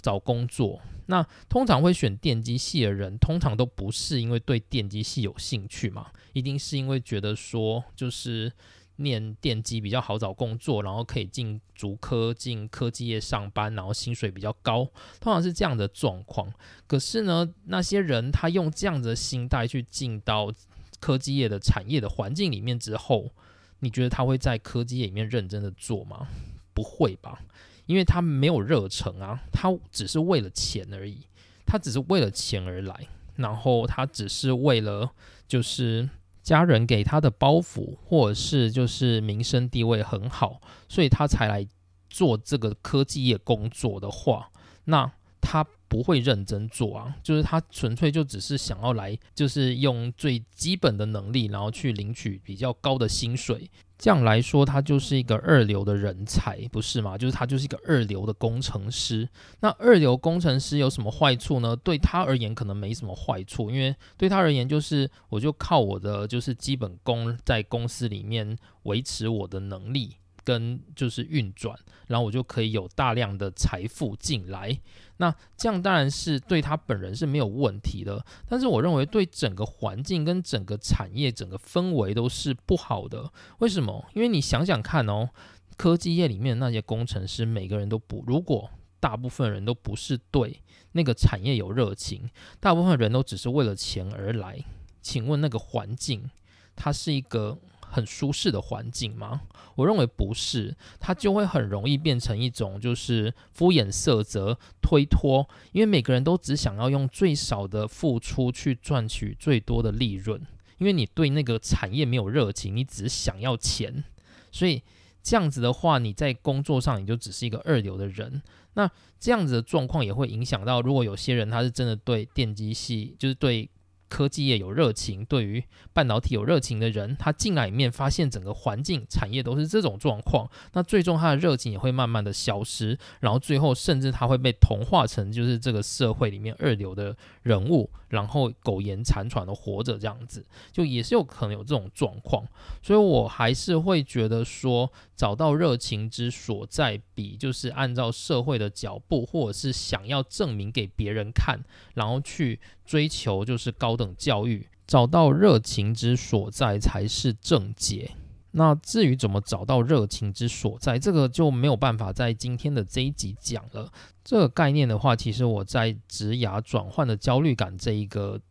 [0.01, 8.51] 找工作，那通常会选电机系的人，通常都不是因为对电机系有兴趣嘛，一定是因为觉得说，就是
[8.97, 14.85] 念电机比较好找工作，然后可以进足科、进科技业上班，然后薪水比较高，
[15.19, 16.53] 通常是这样的状况。
[16.85, 20.53] 可是呢，那些人他用这样的心态去进到
[20.99, 23.31] 科技业的产业的环境里面之后，
[23.79, 26.27] 你觉得他会在科技业里面认真的做吗？
[26.73, 27.41] 不会吧，
[27.89, 31.25] 因为他没有热忱啊，他只是为了钱而已，
[31.65, 35.09] 他只是为了钱而来，然后他只是为了
[35.47, 36.07] 就是
[36.43, 41.67] 家人给他的包袱，或者是就是名声地位很好，所以他才来
[42.07, 44.51] 做这个科技业工作的话，
[44.85, 45.65] 那他。
[45.89, 53.71] 不会认真做啊，就是他纯粹就只是想要来，就是用最基本的能力，然后去领取比较高的薪水。
[53.99, 57.17] 这样来说，他就是一个二流的人才，不是吗？
[57.17, 59.27] 就是他就是一个二流的工程师。
[59.59, 61.75] 那二流工程师有什么坏处呢？
[61.75, 70.15] 对他而言可能没什么坏处，因为对他而言就是我就靠我的就是基本功在公司里面维持我的能力。
[70.41, 74.75] 跟就是运转，然后我就可以有大量的财富进来。
[75.21, 83.29] 那这样当然是对他本人是没有问题的，但是我认为对整个环境跟整个产业、整个氛围都是不好的。
[83.59, 84.05] 为什么？
[84.13, 85.29] 因为你想想看哦，
[85.75, 88.69] 科技业里面那些工程师，每个人都不，如果
[89.01, 90.61] 大部分人都不是对
[90.93, 92.29] 那个产业有热情，
[92.59, 94.63] 大部分人都只是为了钱而来，
[95.01, 96.29] 请问那个环境，
[96.75, 97.57] 它是一个？
[97.89, 99.41] 很舒适的环境吗？
[99.75, 110.39] 我认为不是，它就会很容易变成一种就是敷衍塞责、推脱，因为每个人都只想要用最少的付出去赚取最多的利润，
[110.77, 114.03] 因为你对那个产业没有热情，你只想要钱，
[114.51, 114.81] 所以
[115.23, 118.41] 这样子的话，你在工作上你就只是一个二流的人。
[118.73, 123.69] 那这样子的状况也会影响到，如果有些人他是真的对电机系，就是对。
[124.09, 142.43] 科技业有热情，对于半导体有热情的人，他进来里面发现整个环境产业都是这种状况，那最终他的热情也会慢慢的消失，然后最后甚至他会被同化成就是这个社会里面二流的人物，然后苟延残喘的活着这样子，就也是有可能有这种状况，
[142.81, 151.59] 所以我还是会觉得说找到热情之所在，比就是按照社会的脚步，或者是想要证明给别人看，
[151.93, 152.59] 然后去。
[152.85, 158.09] 追求就是高等教育，找到热情之所在才是正解。
[158.49, 163.91] 那至于怎么找到热情之所在，这个就没有办法在今天的这一集讲了。
[164.23, 168.41] 这个概念的话，其实我在职涯转换的焦虑感这一个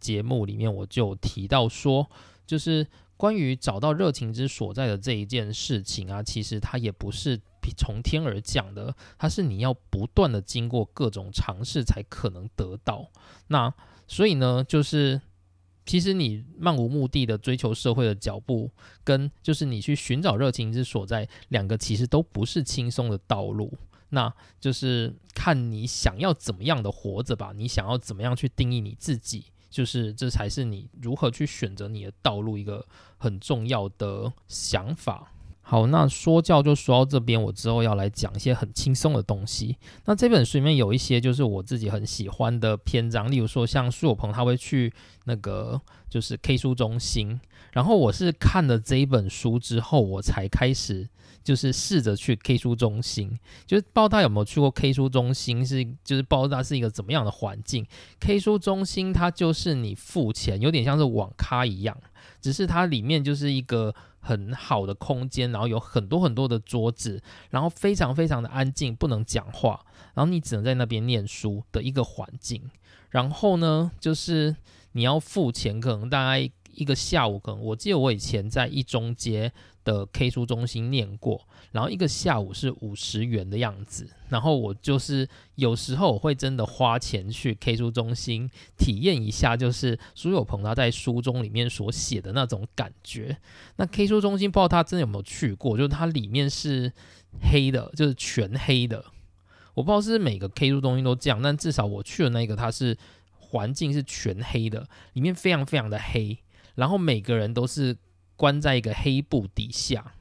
[0.00, 2.08] 节目里面，我就提到说，
[2.46, 2.86] 就是
[3.18, 7.38] 关于找到热情之所在的这一件事情啊，其实它也不是。
[7.72, 13.10] 从天而降的，它是你要不断的经过各种尝试才可能得到。
[13.48, 13.72] 那
[14.06, 15.20] 所以呢，就是
[15.86, 18.70] 其实你漫无目的的追求社会的脚步，
[19.02, 23.72] 跟就是你去寻找热情之所在，两个其实都不是轻松的道路。
[24.10, 35.32] 那就是看你想要怎么样的活着吧，你想要怎么样去定义你自己，就是这才是你如何去选择你的道路一个很重要的想法。
[35.66, 39.78] 好，那说教就说到这边，我之后要来讲一些很轻松的东西。
[40.04, 44.92] 那这本书里面有一些就是我自己很喜欢的篇章，例如说像苏有朋他会去
[45.24, 47.40] 那个就是 K 书中心，
[47.72, 51.08] 然后我是看了这一本书之后，我才开始
[51.42, 53.30] 就是试着去 K 书中心，
[53.66, 57.86] 就是不知道大家有没有去过 K 书中心，是就是不知道它是一个怎么样的环境。
[58.20, 61.96] K 书中心它就是你付钱，有点像是网咖一样，
[62.42, 63.94] 只是它里面就是一个。
[64.24, 69.84] 很好的空间，然后有很多很多的桌子，然后非常非常的安静，不能讲话，
[70.14, 72.70] 然后你只能在那边念书的一个环境。
[73.10, 74.56] 然后呢，就是
[74.92, 79.52] 你要付钱，可能大概一个下午，可能我记得我以前在一中街。
[79.84, 93.36] 的 K 书中心念过，然后一个下午是五十元的样子，然后我就是有时候我会真的花钱去 K 书中心体验一下，就是苏有朋他在书中里面所写的那种感觉。
[93.76, 96.90] 那 K 书中心不知道他真的有没有去过，就是它里面是
[97.42, 99.04] 黑的，就是全黑的。
[99.74, 102.96] 我不知道是每个 K 书中心都这样，但至少我去的那个它是
[103.38, 106.38] 环境是全黑的，里面非常非常的黑，
[106.76, 107.94] 然后每个人都是。
[108.36, 110.12] 关在一个黑布底下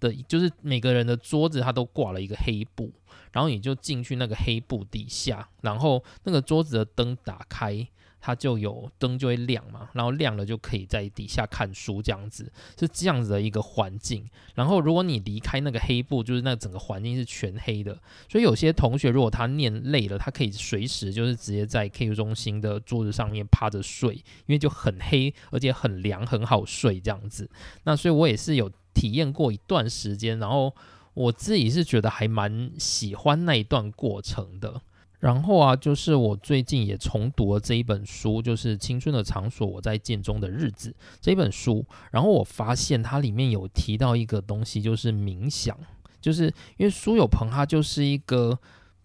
[0.00, 2.92] 的，就是每个人的桌子，他都挂了一个黑布，
[3.32, 7.86] 然后你就进去那个黑布底下，然后那个桌子的灯打开。
[8.28, 14.28] 它就有灯就会亮嘛，然后亮了就可以在底下看书，这样子是这样子的一个环境。
[14.54, 17.98] 然后如果你离开那个黑布，就是那整个环境是全黑的。
[18.28, 27.48] 所以有些同学如果他念累了，他可以随时就是直接在 K 中心的桌子上面趴着睡，因为就很黑，而且很凉，很好睡这样子。
[27.84, 28.70] 那所以我也是有。
[28.94, 30.74] 体验过一段时间，然后
[31.14, 34.82] 我自己是觉得还蛮喜欢那一段过程的。
[35.18, 41.84] 然后啊，就是我最近也重读了这一本书，就是《青春的场所：我在剑中的日子》这本书。
[42.10, 45.76] 然后我发现它里面有提到一个东西，就是冥想。
[46.20, 48.58] 就是因为苏有朋他就是一个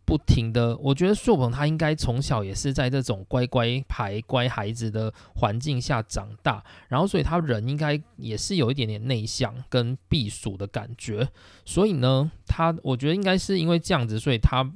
[0.05, 11.27] 不停的，我觉得苏有朋他应该从小也是在这种乖乖牌、乖孩子的环境下长大，然后所以他人应该也是有一点点内向跟避暑的感觉。
[11.65, 14.69] 所以呢，他我觉得应该是因为这样子，所以他。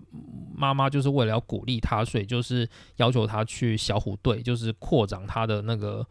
[0.60, 6.04] 妈妈就是为了要鼓励他，所以就是要求他去小虎队，就是扩展他的那个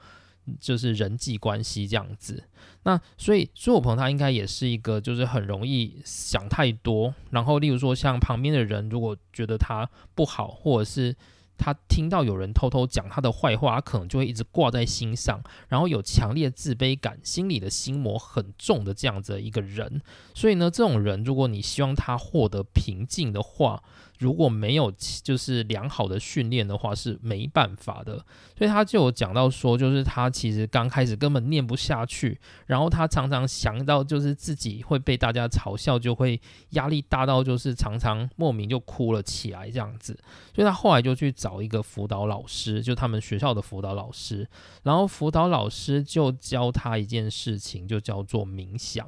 [0.60, 2.44] 就是人际关系这样子。
[2.82, 11.16] 那所以苏有朋他应该也是一个就是很容易想太多，然后例如说像旁边的人如果觉得他不好，或者是。
[11.58, 20.02] 他听到有人偷偷讲他的坏话，他可能就会一直挂在心上，然后有强烈自卑感，心里的心魔很重的这样子一个人。
[20.34, 23.82] 所以呢，这种人，如果你希望他获得平静的话，
[24.18, 24.92] 如果没有
[25.22, 28.24] 就是良好的训练的话，是没办法的。
[28.56, 36.40] 所以他就有讲到说，就是他其实刚开始根本念不下去，然后他常常想到就是自己会被大家嘲笑，就会
[36.70, 40.18] 压力大到就是常常莫名就哭了起来这样子。
[40.54, 44.48] 所以他后来就去找一个辅导老师，就他们学校的辅导老师，
[44.82, 49.06] 然后辅导老师就教他一件事情，就叫做冥想。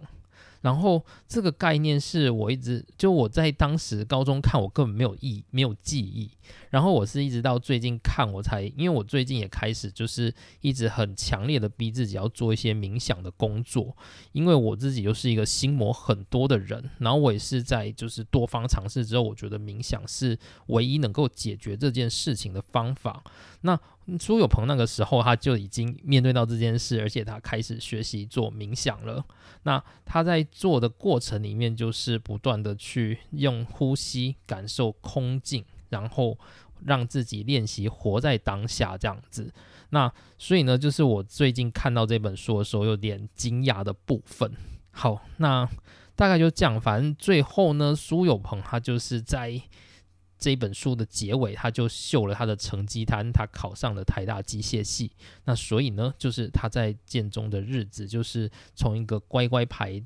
[0.60, 6.30] 然后这个概念是我一直就我在当时高中看，我根本没有意没有记忆。
[6.70, 13.96] 然后我是一直到最近看我才，因为我最近也开始就是一直很强烈的逼自己要做一些冥想的工作，
[14.32, 16.90] 因为我自己又是一个心魔很多的人。
[16.98, 23.22] 然后我也是在就是多方尝试之后，我觉得冥想是唯一能够解决这件事情的方法。
[23.62, 23.78] 那
[24.20, 29.24] 苏有朋那个时候他就已经面对到这件事，而且他开始学习做冥想了。
[29.64, 36.38] 那他在做的过程里面，就是不断的去用呼吸感受空境，然后
[36.84, 39.52] 让自己练习活在当下这样子。
[39.90, 44.52] 那所以呢，就是我最近看到这本书的时候，有点惊讶的部分。
[44.90, 45.68] 好，那
[46.14, 46.80] 大概就这样。
[46.80, 49.60] 反正最后呢，苏有朋他就是在。
[50.40, 55.10] 这本书的结尾，他就秀了他的成绩单，他考上了台大机械系。
[55.46, 60.00] 那所以呢，就是他在建中的日子，就是从一个乖乖牌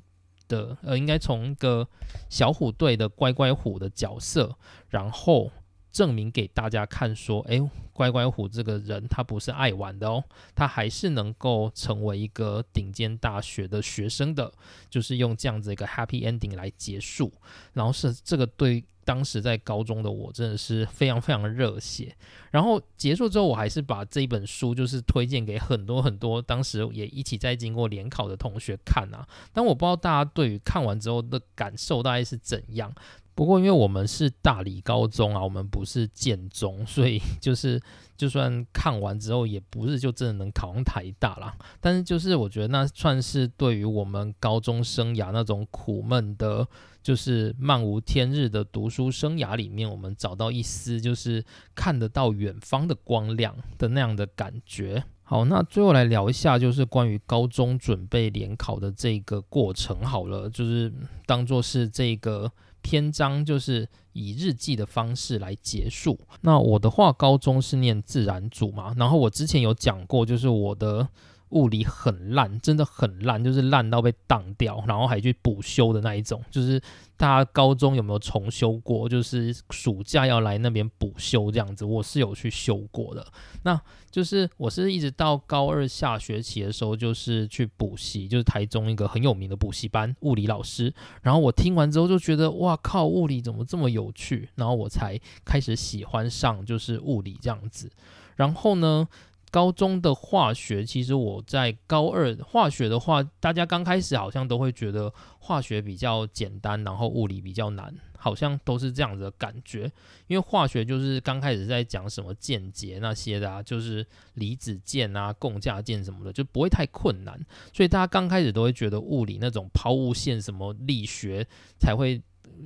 [0.47, 1.87] 的，呃，应该从一个
[2.31, 4.57] 小虎队的乖乖虎的角色，
[4.89, 5.51] 然后
[5.93, 7.61] 证明给大家看，说，哎，
[7.93, 10.21] 乖乖虎这个人他不是爱玩的哦，
[10.53, 14.51] 他还是能够成为一个顶尖大学的学生的，
[14.89, 17.31] 就是用这样子一个 happy ending 来结束。
[17.71, 18.83] 然后是这个对。
[19.05, 22.15] 当时在高中的我真的是非常非常热血，
[22.51, 29.27] 然后结束之后，我还是把这本书就是推荐给很多很多当时也一起在经过联考的同学看啊。
[29.51, 32.93] 但我不知道大家对于看完之后的感受大概是怎样。
[33.35, 37.81] 不过因为我们是大理高中啊，我们不是建中，所以就是
[38.15, 41.57] 就算看完之后，也不是就真的能考上台大啦。
[41.81, 46.67] 但是就是我觉得那算是对于我们高中生涯那种苦闷的。
[47.03, 51.43] 就是漫无天日的读书生涯里面，我们找到一丝就是
[51.75, 55.03] 看得到远方的光亮的那样的感觉。
[55.21, 59.99] 好，那最后来聊一下，就是关于高中准备联考的这个过程。
[60.01, 60.91] 好了，就是
[61.25, 62.51] 当做是这个
[62.81, 66.17] 篇章，就是以日记的方式来结束。
[66.41, 71.09] 那我的话，高中是念自然组嘛，然后我之前有讲过，就是我的。
[71.53, 76.43] 物理很烂，真的很烂，就是烂到被当掉，然后还去补修的那一种。
[76.49, 76.81] 就是
[77.15, 79.07] 大家高中有没有重修过？
[79.07, 83.25] 就是暑假要来那边补修这样子，我是有去修过的。
[83.63, 83.79] 那
[84.09, 90.93] 就是我是一直到高二下学期的时候，就是去补习，就是台中一个很有名的补习班物理老师。
[91.21, 94.49] 然后我听完之后就觉得，哇靠，物理怎么这么有趣？
[94.55, 97.91] 然后我才开始喜欢上就是物理这样子。
[98.35, 99.07] 然后呢？
[99.53, 109.83] 高中的化学，其实我在高二化学的话，大家刚开始好像都会觉得化学比较简单，然后物理比较难，好像都是这样子的感觉。
[110.25, 117.39] 因为化学就是刚开始在讲什么键结那些的，啊，就是离子键啊、共价键什么的，就不会太困难。
[117.71, 121.47] 所以大家刚开始都会觉得物理那种抛物线什么力学
[121.77, 122.19] 才会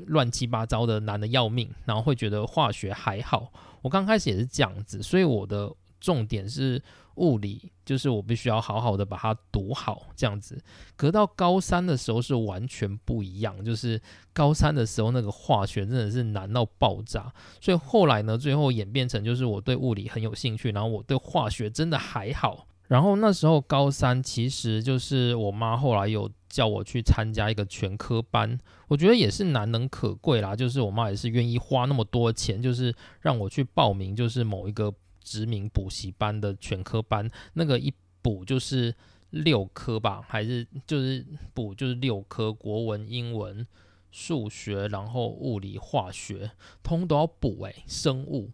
[0.06, 3.52] 乱七八糟的难的要命，然后会觉得化学还好。
[3.82, 5.70] 我刚开始也是这样子，所以我的。
[6.00, 6.82] 重点是
[7.16, 10.62] 物理，就是我必须要好好的把它读好，这样子。
[10.96, 14.00] 可到高三的时候是完全不一样，就是
[14.34, 17.34] 高三的时候那个化学真的是难到爆炸。
[17.60, 22.68] 所以后来呢，最后演变成就是我对物理很有兴趣，然后我对化学真的还好。
[22.88, 30.56] 然后那时候高三，其实就是我妈后来有叫我去参加一个全科班，我觉得也是难能可贵啦。
[30.56, 34.94] 就是我妈也是愿意花那么多钱，就是让我去报名，就是某一个
[35.28, 37.30] 殖民补习班的全科班。
[37.54, 38.96] 那个一补就是
[39.32, 43.68] 六科吧，还是就是补就是六科，国文、英文、
[44.12, 46.52] 数学，然后物理、化学，
[46.82, 48.52] 通都要补诶，生物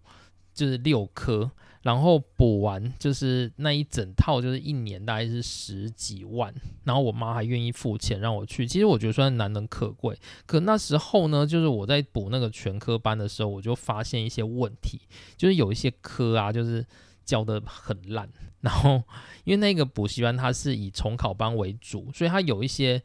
[0.53, 1.51] 就是六科。
[1.81, 6.53] 然后补完就是那一整套，就是一年大概是十几万，
[6.85, 8.65] 然后我妈还愿意付钱让我去。
[8.65, 10.17] 其实我觉得算难能可贵。
[10.45, 15.01] 可那时候呢，就是我在补那个全科班的时候，我就发现一些问题，
[15.35, 16.85] 就是有一些科啊，就是
[17.25, 18.29] 教的很烂。
[18.61, 19.03] 然后
[19.43, 23.03] 因为那个补习班它是以重考班为主，所以它有一些。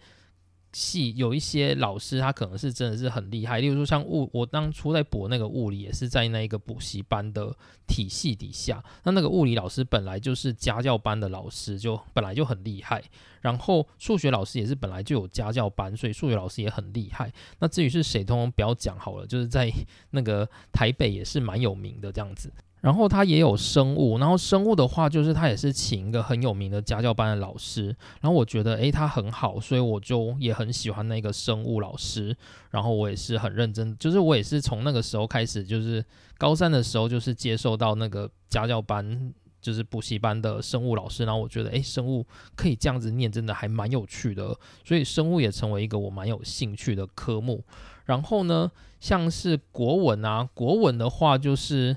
[0.73, 3.61] 系有一些老师，他可能是真的是很厉害。
[3.61, 7.55] 例如说，像物，我当初在补那个物理，也是在那一个补习班的
[7.87, 8.83] 体系底下。
[9.05, 13.03] 那那个物理老师本来就是家教班的老师，就本来就很厉害。
[13.41, 17.33] 然后数学老师也是本来就有家教班，所以数学老师也很厉害。
[17.61, 19.27] 那至于是谁，通通不要讲好了。
[19.27, 19.71] 就是在
[20.11, 22.53] 那个台北也是蛮有名的这样子。
[22.81, 27.87] 然后他也有生物，然后生物的话，就是他也是请一个很有名的家教班的老师。
[28.21, 32.37] 然后我觉得，诶，他很好，所以我就也很喜欢那个生物老师。
[32.71, 36.05] 然后我也是很认真，就是我也是从那个时候开始，就是
[36.39, 41.25] 高三的时候，就是接受到那个家教班，就是补习班的生物老师。
[41.25, 42.25] 然后我觉得，诶，生物
[42.55, 44.57] 可以这样子念，真的还蛮有趣的。
[44.85, 47.65] 所以生物也成为一个我蛮有兴趣的科目。
[48.05, 48.71] 然后呢，
[49.01, 51.97] 像是国文啊，国文的话就是。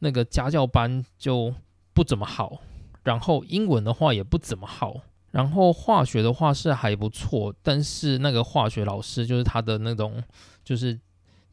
[0.00, 1.54] 那个家教班就
[1.94, 2.60] 不怎么好，
[3.04, 10.22] 然后英文的话也不怎么好，然后化学的话是还不错，但是那个化学老师就是他的那种
[10.64, 10.98] 就是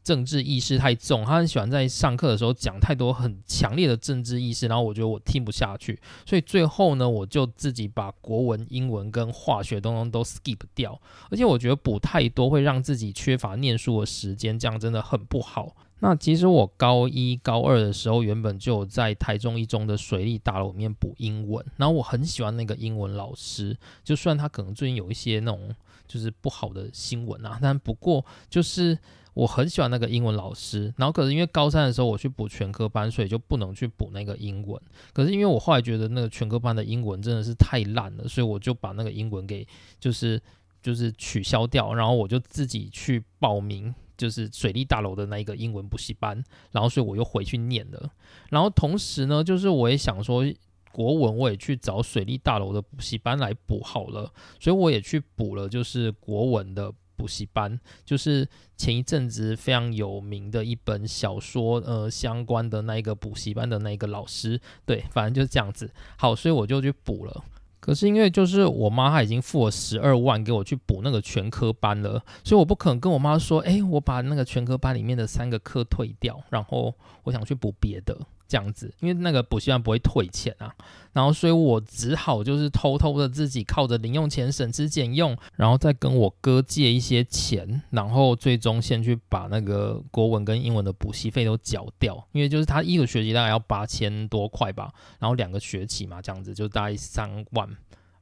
[0.02, 10.98] 政治意识太重，他很喜欢在上课的时候讲太多很强烈的政治意识，然后我觉得我听不下去，所以最后呢，我就自己把国文、英文跟化学东东都 skip 掉，
[11.30, 15.76] 而且我觉得补太多会让自己缺乏念书的时间，这样真的很不好。
[16.00, 25.74] 那其实我高一、高二的时候，原本就有在台中一中的水利大楼里面补英文，然后我很喜欢那个英文老师，就算他可能最近有一些那种
[26.06, 28.96] 就是不好的新闻啊，但不过就是
[29.34, 30.94] 我很喜欢那个英文老师。
[30.96, 34.80] 然后可是因为高三的时候我去补全科班，所以就不能去补那个英文。
[35.12, 39.66] 可是因为我后来觉得那个全科班的英文真的是太烂了，所以我就把那个英文给
[39.98, 40.40] 就是
[40.80, 43.92] 就是取消掉，然后我就自己去报名。
[44.18, 48.10] 就是水利大楼的那一个英文补习班，然后所以我又回去念了。
[48.50, 50.44] 然后同时呢，就是我也想说
[50.92, 65.90] 国文，我也去找水利大楼的补习班来补好了，所以我也去补了，就是国文的补习班，就是前一阵子非常有名的一本小说呃相关的那一个补习班的那一个老师，对，反正就是这样子。
[66.16, 67.44] 好，所以我就去补了。
[67.80, 78.16] 可是因为就是我妈她已经付了十二万给我去补那个全科班了，所以我不可能跟我妈说，哎，我把那个全科班里面的三个课退掉，然后我想去补别的。
[78.48, 80.74] 这样子，因为那个补习班不会退钱啊，
[81.12, 97.68] 然后所以我只好就是偷偷的自己靠着零用钱省吃俭用，然后再跟我哥借一些钱，然后最终先去把那个国文跟英文的补习费都缴掉，因为就是他一个学期大概要八千多块吧，然后两个学期嘛，这样子就大概三万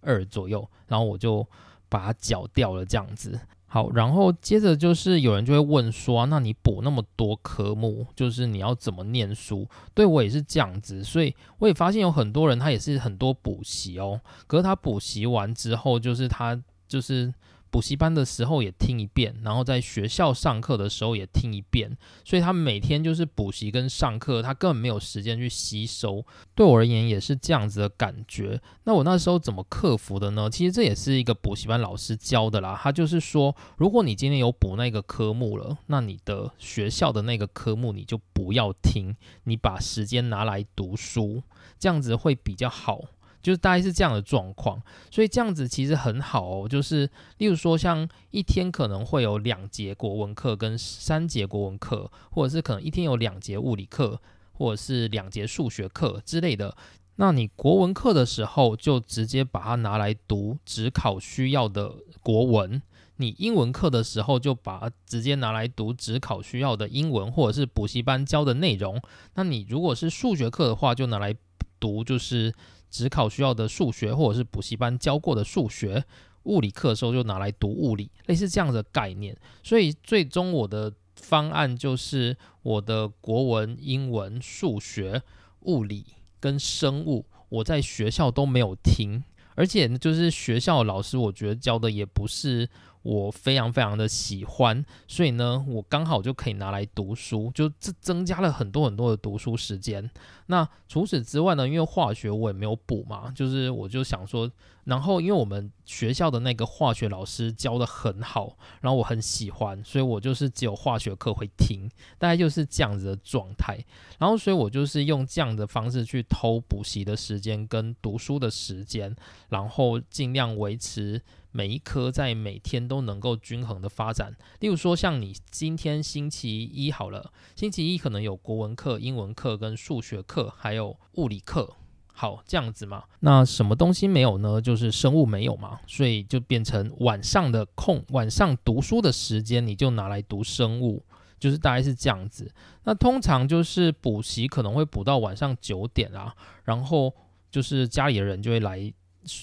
[0.01, 1.47] 二左右，然后我就
[1.89, 3.39] 把它缴掉了，这样子。
[3.77, 9.69] 好，然后接着就是有人就会问说，那你补那么多科目，就是你要怎么念书？
[9.93, 16.59] 对我也是这样子，所以我也发现有很多人他也是很多补习哦，可是他补习完之后，就是他
[16.89, 17.35] 就是。
[17.71, 26.25] 补习班的时候也听一遍，然后在学校上课的时候也听一遍，所以他每天就是补习跟上课，他根本没有时间去吸收。
[26.55, 28.61] 对我而言也是这样子的感觉。
[28.85, 30.49] 那我那时候怎么克服的呢？
[30.49, 32.79] 其实这也是一个补习班老师教的啦。
[32.83, 41.43] 他就是说，如果你今天有补那个科目了，那你的学校的那个科目你就不要听，你把时间拿来读书，
[41.79, 43.03] 这样子会比较好。
[43.47, 46.69] 就是大概是这样的状况，所以这样子其实很好哦。
[46.69, 54.21] 就是例如说，像一天可能会有两节国文课跟三节国文课，或者是可能一天有两节物理课，
[54.55, 56.77] 或者是两节数学课之类的。
[57.19, 61.95] 那你国文课的时候，就直接把它拿来读只考需要的
[62.25, 62.81] 国文；
[63.19, 69.01] 你英文课的时候，就把它直接拿来读只考需要的英文，或者是补习班教的内容。
[69.35, 71.33] 那你如果是数学课的话，就拿来
[71.79, 72.53] 读就是。
[72.91, 76.05] 只考需要的数学，或者是补习班教过的数学，
[76.45, 79.37] 物理课的时候就拿来读物理，类似这样的概念。
[79.63, 85.23] 所以最终我的方案就是我的国文、英文、数学、
[85.61, 86.05] 物理
[86.41, 89.23] 跟生物，我在学校都没有听，
[89.55, 92.69] 而且就是学校老师，我觉得教的也不是。
[93.07, 100.11] 我非常非常的喜欢，所以呢，我刚好就可以拿来读书，就这增加了很多很多的读书时间。
[100.47, 104.51] 那除此之外呢，因为化学我也没有补嘛，就是我就想说，
[104.87, 113.79] 然后因为我们学校的那个化学老师教的很好，然后我很喜欢，所以我就是只有化学课会听，大概就是这样子的状态。
[114.19, 119.15] 然后所以我就是用这样的方式去偷补习的时间跟读书的时间，
[119.51, 121.21] 然后尽量维持。
[121.53, 124.37] 每一科在每天都能够均衡的发展。
[124.61, 131.77] 例如说，像你今天星期一好了，星期一可能有国文课、英文课跟数学课，还有物理课。
[132.19, 133.05] 好，这样子嘛。
[133.21, 134.59] 那什么东西没有呢？
[134.59, 141.05] 就是生物没有嘛，所以就变成晚上的空，晚上读书的时间你就拿来读生物，
[141.39, 142.51] 就是大概是这样子。
[142.85, 147.15] 那通常就是补习可能会补到晚上九点啊，然后
[147.51, 148.93] 就是家里的人就会来。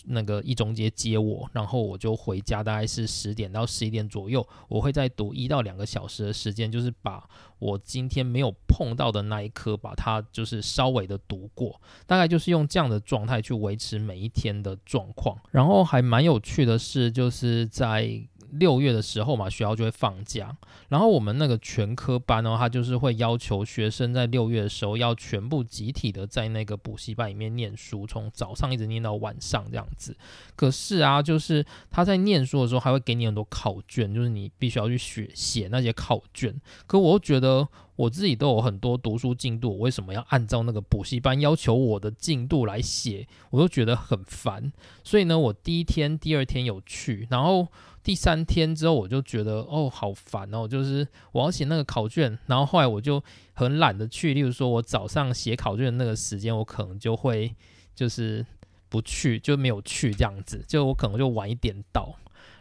[0.06, 7.28] 那个一中街接我，然后我就回家，大概是十点到十一点左右，我会再读一到两个小时的时间，就是把
[7.60, 15.38] 我今天没有碰到的那一科，把它就是稍微的读过，大概就是用这样的状态去维持每一天的状况。
[15.52, 18.28] 然后还蛮有趣的是，就是在。
[18.54, 20.56] 六月的时候嘛，学校就会放假，
[20.90, 30.16] 然后我们那个全科班哦，他就是会要求学生在六月的时候要全部集体的在那个补习班里面念书，从早上一直念到晚上这样子。
[30.56, 36.54] 可是啊，就是他在念书的时候还会给你很多考卷，就是你必须要去写写那些考卷。
[36.88, 37.68] 可我又觉得。
[37.96, 43.28] 我自己都有很多读书进度，我为什么要按照那个补习班要求我的进度来写？
[43.52, 44.72] 我都觉得很烦。
[45.04, 47.68] 所以呢，我第一天、第二天有去，然后
[48.04, 53.24] 第三天之后我就觉得哦，好烦哦，就是我要写那个考卷，然后后来我就
[53.54, 54.34] 很懒得去。
[54.34, 57.56] 例如说，我早上写考卷的那个时间，我可能就会
[57.94, 58.46] 就是
[58.90, 62.16] 不去，就没有去这样子，就我可能就晚一点到。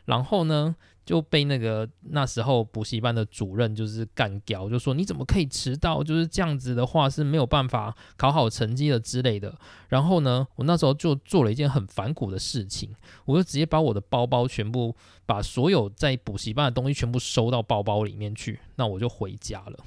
[0.04, 0.76] 然后呢？
[1.04, 6.02] 就被那个那时候补习班的主任就是干掉，就说你怎么可以迟到？
[6.02, 9.56] 就是这样子的话是没有办法考好成绩的之类的。
[9.88, 12.90] 然后呢，我那时候就做了一件很反骨的事情，
[13.24, 14.94] 我就直接把我的包包全部
[15.26, 19.78] 把所有在补习班的东西全部收到包包里面去，那我就回家了。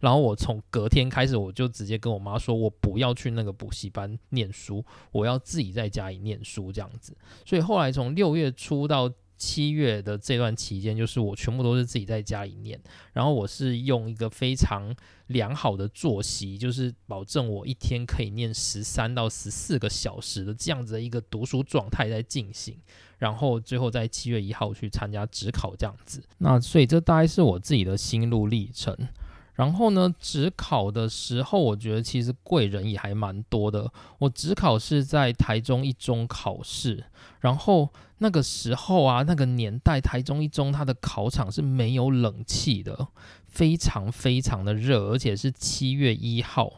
[0.00, 4.82] 然后我从隔天开始，我就直接跟我妈说，我不要去那个补习班念书，
[5.12, 7.14] 我要自己在家里念书这样子。
[7.44, 12.80] 所以后来从六月初到七月的这段期间，就是我全部都是自己在家里念，
[13.12, 14.94] 然后我是用一个非常
[15.28, 22.76] 良好的作息，就是保证我一天可以念十三到十四个小时的这样子的一个读书状态在进行，
[23.18, 26.22] 然后最后在七月一号去参加职考这样子。
[26.38, 28.96] 那所以这大概是我自己的心路历程。
[29.54, 33.90] 然后呢，职考的时候，我觉得其实贵人也还蛮多的。
[34.18, 37.04] 我职考是在台中一中考试，
[37.40, 37.88] 然后
[38.18, 43.06] 那个时候啊，那个年代台中一中它的考场是没有冷气的，
[43.46, 46.72] 非常非常的热，而且是七月一号。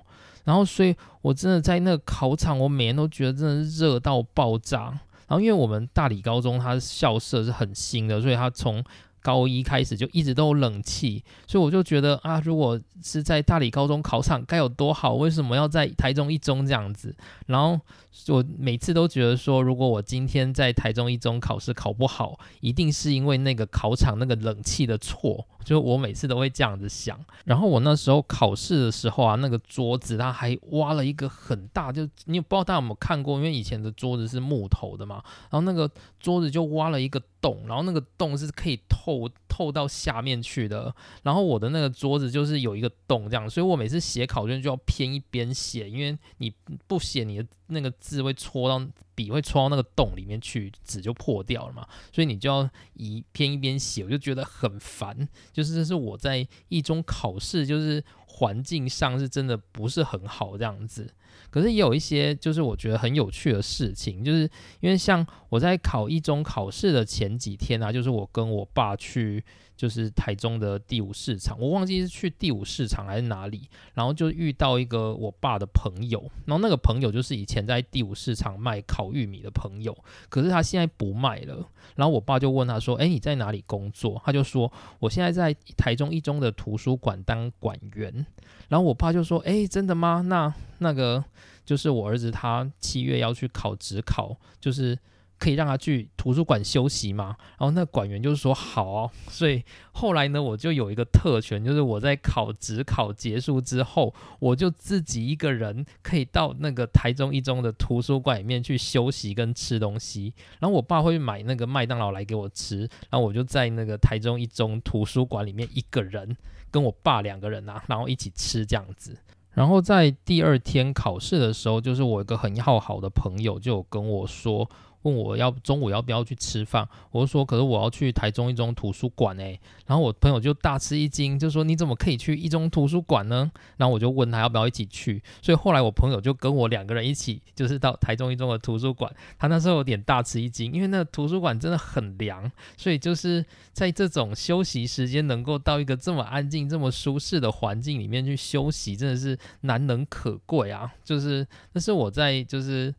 [0.44, 5.00] 然后所以我真的在那个考场，我每天都觉得真的热到爆炸。
[5.28, 8.84] 然后因为我们大理高中它校舍是很新的，所以它从
[9.26, 17.12] 高一开始就一直都有冷气，所以我就觉得啊，如果是在大理高中考场该有多好，为什么要在台中一中这样子？
[17.46, 17.80] 然后
[18.28, 25.48] 我每次都觉得说，如果我今天在台中一中考试考不好，一定是因为那个考场那个冷气的错。
[25.66, 27.18] 就我每次都会这样子想。
[27.44, 35.16] 然后我那时候考试的时候啊，那个桌子它还挖了一个很大，就你不知道大家有没有看过，因为以前的桌子是木头的嘛，
[35.50, 35.90] 然后那个
[36.20, 37.20] 桌子就挖了一个。
[37.38, 40.92] 洞，然后那个洞是可以透透到下面去的。
[41.22, 46.52] 然后我的那个桌子就是有一个洞，这样，所以我每次写考卷就要偏一边写，因为你
[46.88, 51.86] 不写，你的那个字会戳到笔，会戳到那个洞里面去，纸就破掉了嘛。
[52.12, 55.28] 所以你就要一篇一边写，我就觉得很烦。
[55.52, 61.12] 就是这是我在一中考试，就是环境上是真的不是很好这样子。
[61.50, 64.42] 可是也有一些，就是我觉得很有趣的事情，就是
[64.80, 69.44] 因为像我在考一中考试的前几天啊，就是我跟我爸去。
[69.76, 79.94] 就是台中的第五市场，我忘记是去第五市场还是哪里，然后就遇到一个我爸的朋友，然后那个朋友就是以前在第五市场卖烤玉米的朋友，
[80.30, 88.24] 可是他现在不卖了，然后我爸就问他说：“哎，你在哪里工作？”他就说：“我现在在台中一中的图书馆当馆员。”
[88.68, 90.22] 然后我爸就说：“哎，真的吗？
[90.26, 91.24] 那那个
[91.64, 94.98] 就是我儿子他七月要去考职考，就是。”
[95.38, 97.36] 可以让他去图书馆休息吗？
[97.58, 99.10] 然后那馆员就是说好哦。
[99.28, 99.62] 所以
[99.92, 110.32] 后来呢，我就有一个特权，就是我在考职考结束之后，我就自己一个人可以到那个台中一中的图书馆里面去休息跟吃东西。
[110.58, 116.34] 然后我爸会买那个麦当劳来给我吃，然后我就在那个台中一中图书馆里面一个人
[116.70, 119.16] 跟我爸两个人啊， 然后一起吃这样子。
[119.52, 124.68] 然后在第二天考试的时候，就是我一个很要好的朋友就跟我说。
[125.06, 129.58] 问我要中午要不要去吃饭，我就说可是我要去台中一中图书馆诶。
[129.86, 133.50] 然后我朋友就大吃一惊，就说你怎么可以去一中图书馆呢？
[133.76, 139.14] 然后我就问他要不要一起去，所以后来我朋友就跟我两个人一起，就是到台中一中的图书馆。
[139.38, 150.92] 他那时候有点大吃一惊，因为那图书馆真的很凉，所以就是在这种休息时间能够到一个这么安静、这么舒适的环境里面去休息，真的是难能可贵啊！
[151.04, 152.92] 就是那是我在就是。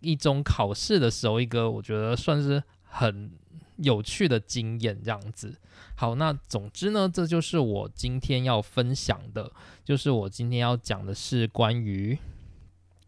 [0.00, 3.30] 一中考试的时候，一个我觉得算是很
[3.76, 5.54] 有趣的经验，这样子。
[5.94, 9.50] 好，那总之呢，这就是我今天要分享的，
[9.84, 12.16] 就是我今天要讲的是关于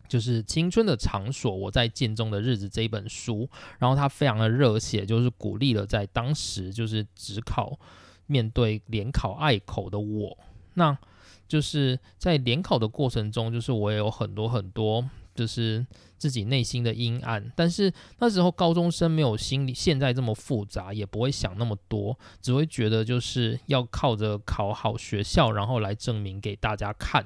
[0.08, 7.78] 就是青春的场所，我在建中的日子这一本书，然后它非常的热血，就是鼓励了在当时就是只考
[8.26, 10.36] 面对联考爱口的我，
[10.74, 10.98] 那
[11.46, 15.08] 就是在联考的过程中，就是我也有很多很多。
[15.40, 15.86] 就是
[16.18, 27.24] 自己内心的阴暗，但是那时候高中生没有心理现在这么复杂，也不会想那么多，只会觉得就是要靠着考好学校，然后来证明给大家看。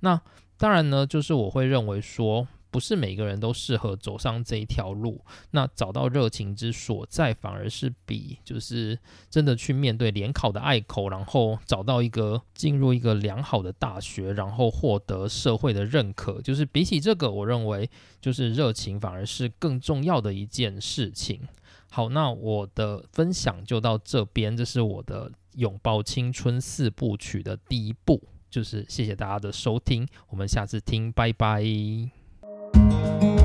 [0.00, 0.18] 那
[0.56, 2.48] 当然呢，就是我会认为说。
[2.70, 8.98] 不是每个人都适合走上这一条路，那找到热情之所在，反而是比就是
[9.28, 17.90] 真的去面对联考的隘口，然后找到一个进入一个良好的大学，然后获得社会的认可，就是比起这个，我认为
[18.20, 21.40] 就是热情反而是更重要的一件事情。
[21.90, 32.19] 好，那我的分享就到这边，这是我的拥抱青春四部曲的第一部，就是谢谢大家的收听，我们下次听，拜拜。
[32.74, 33.39] you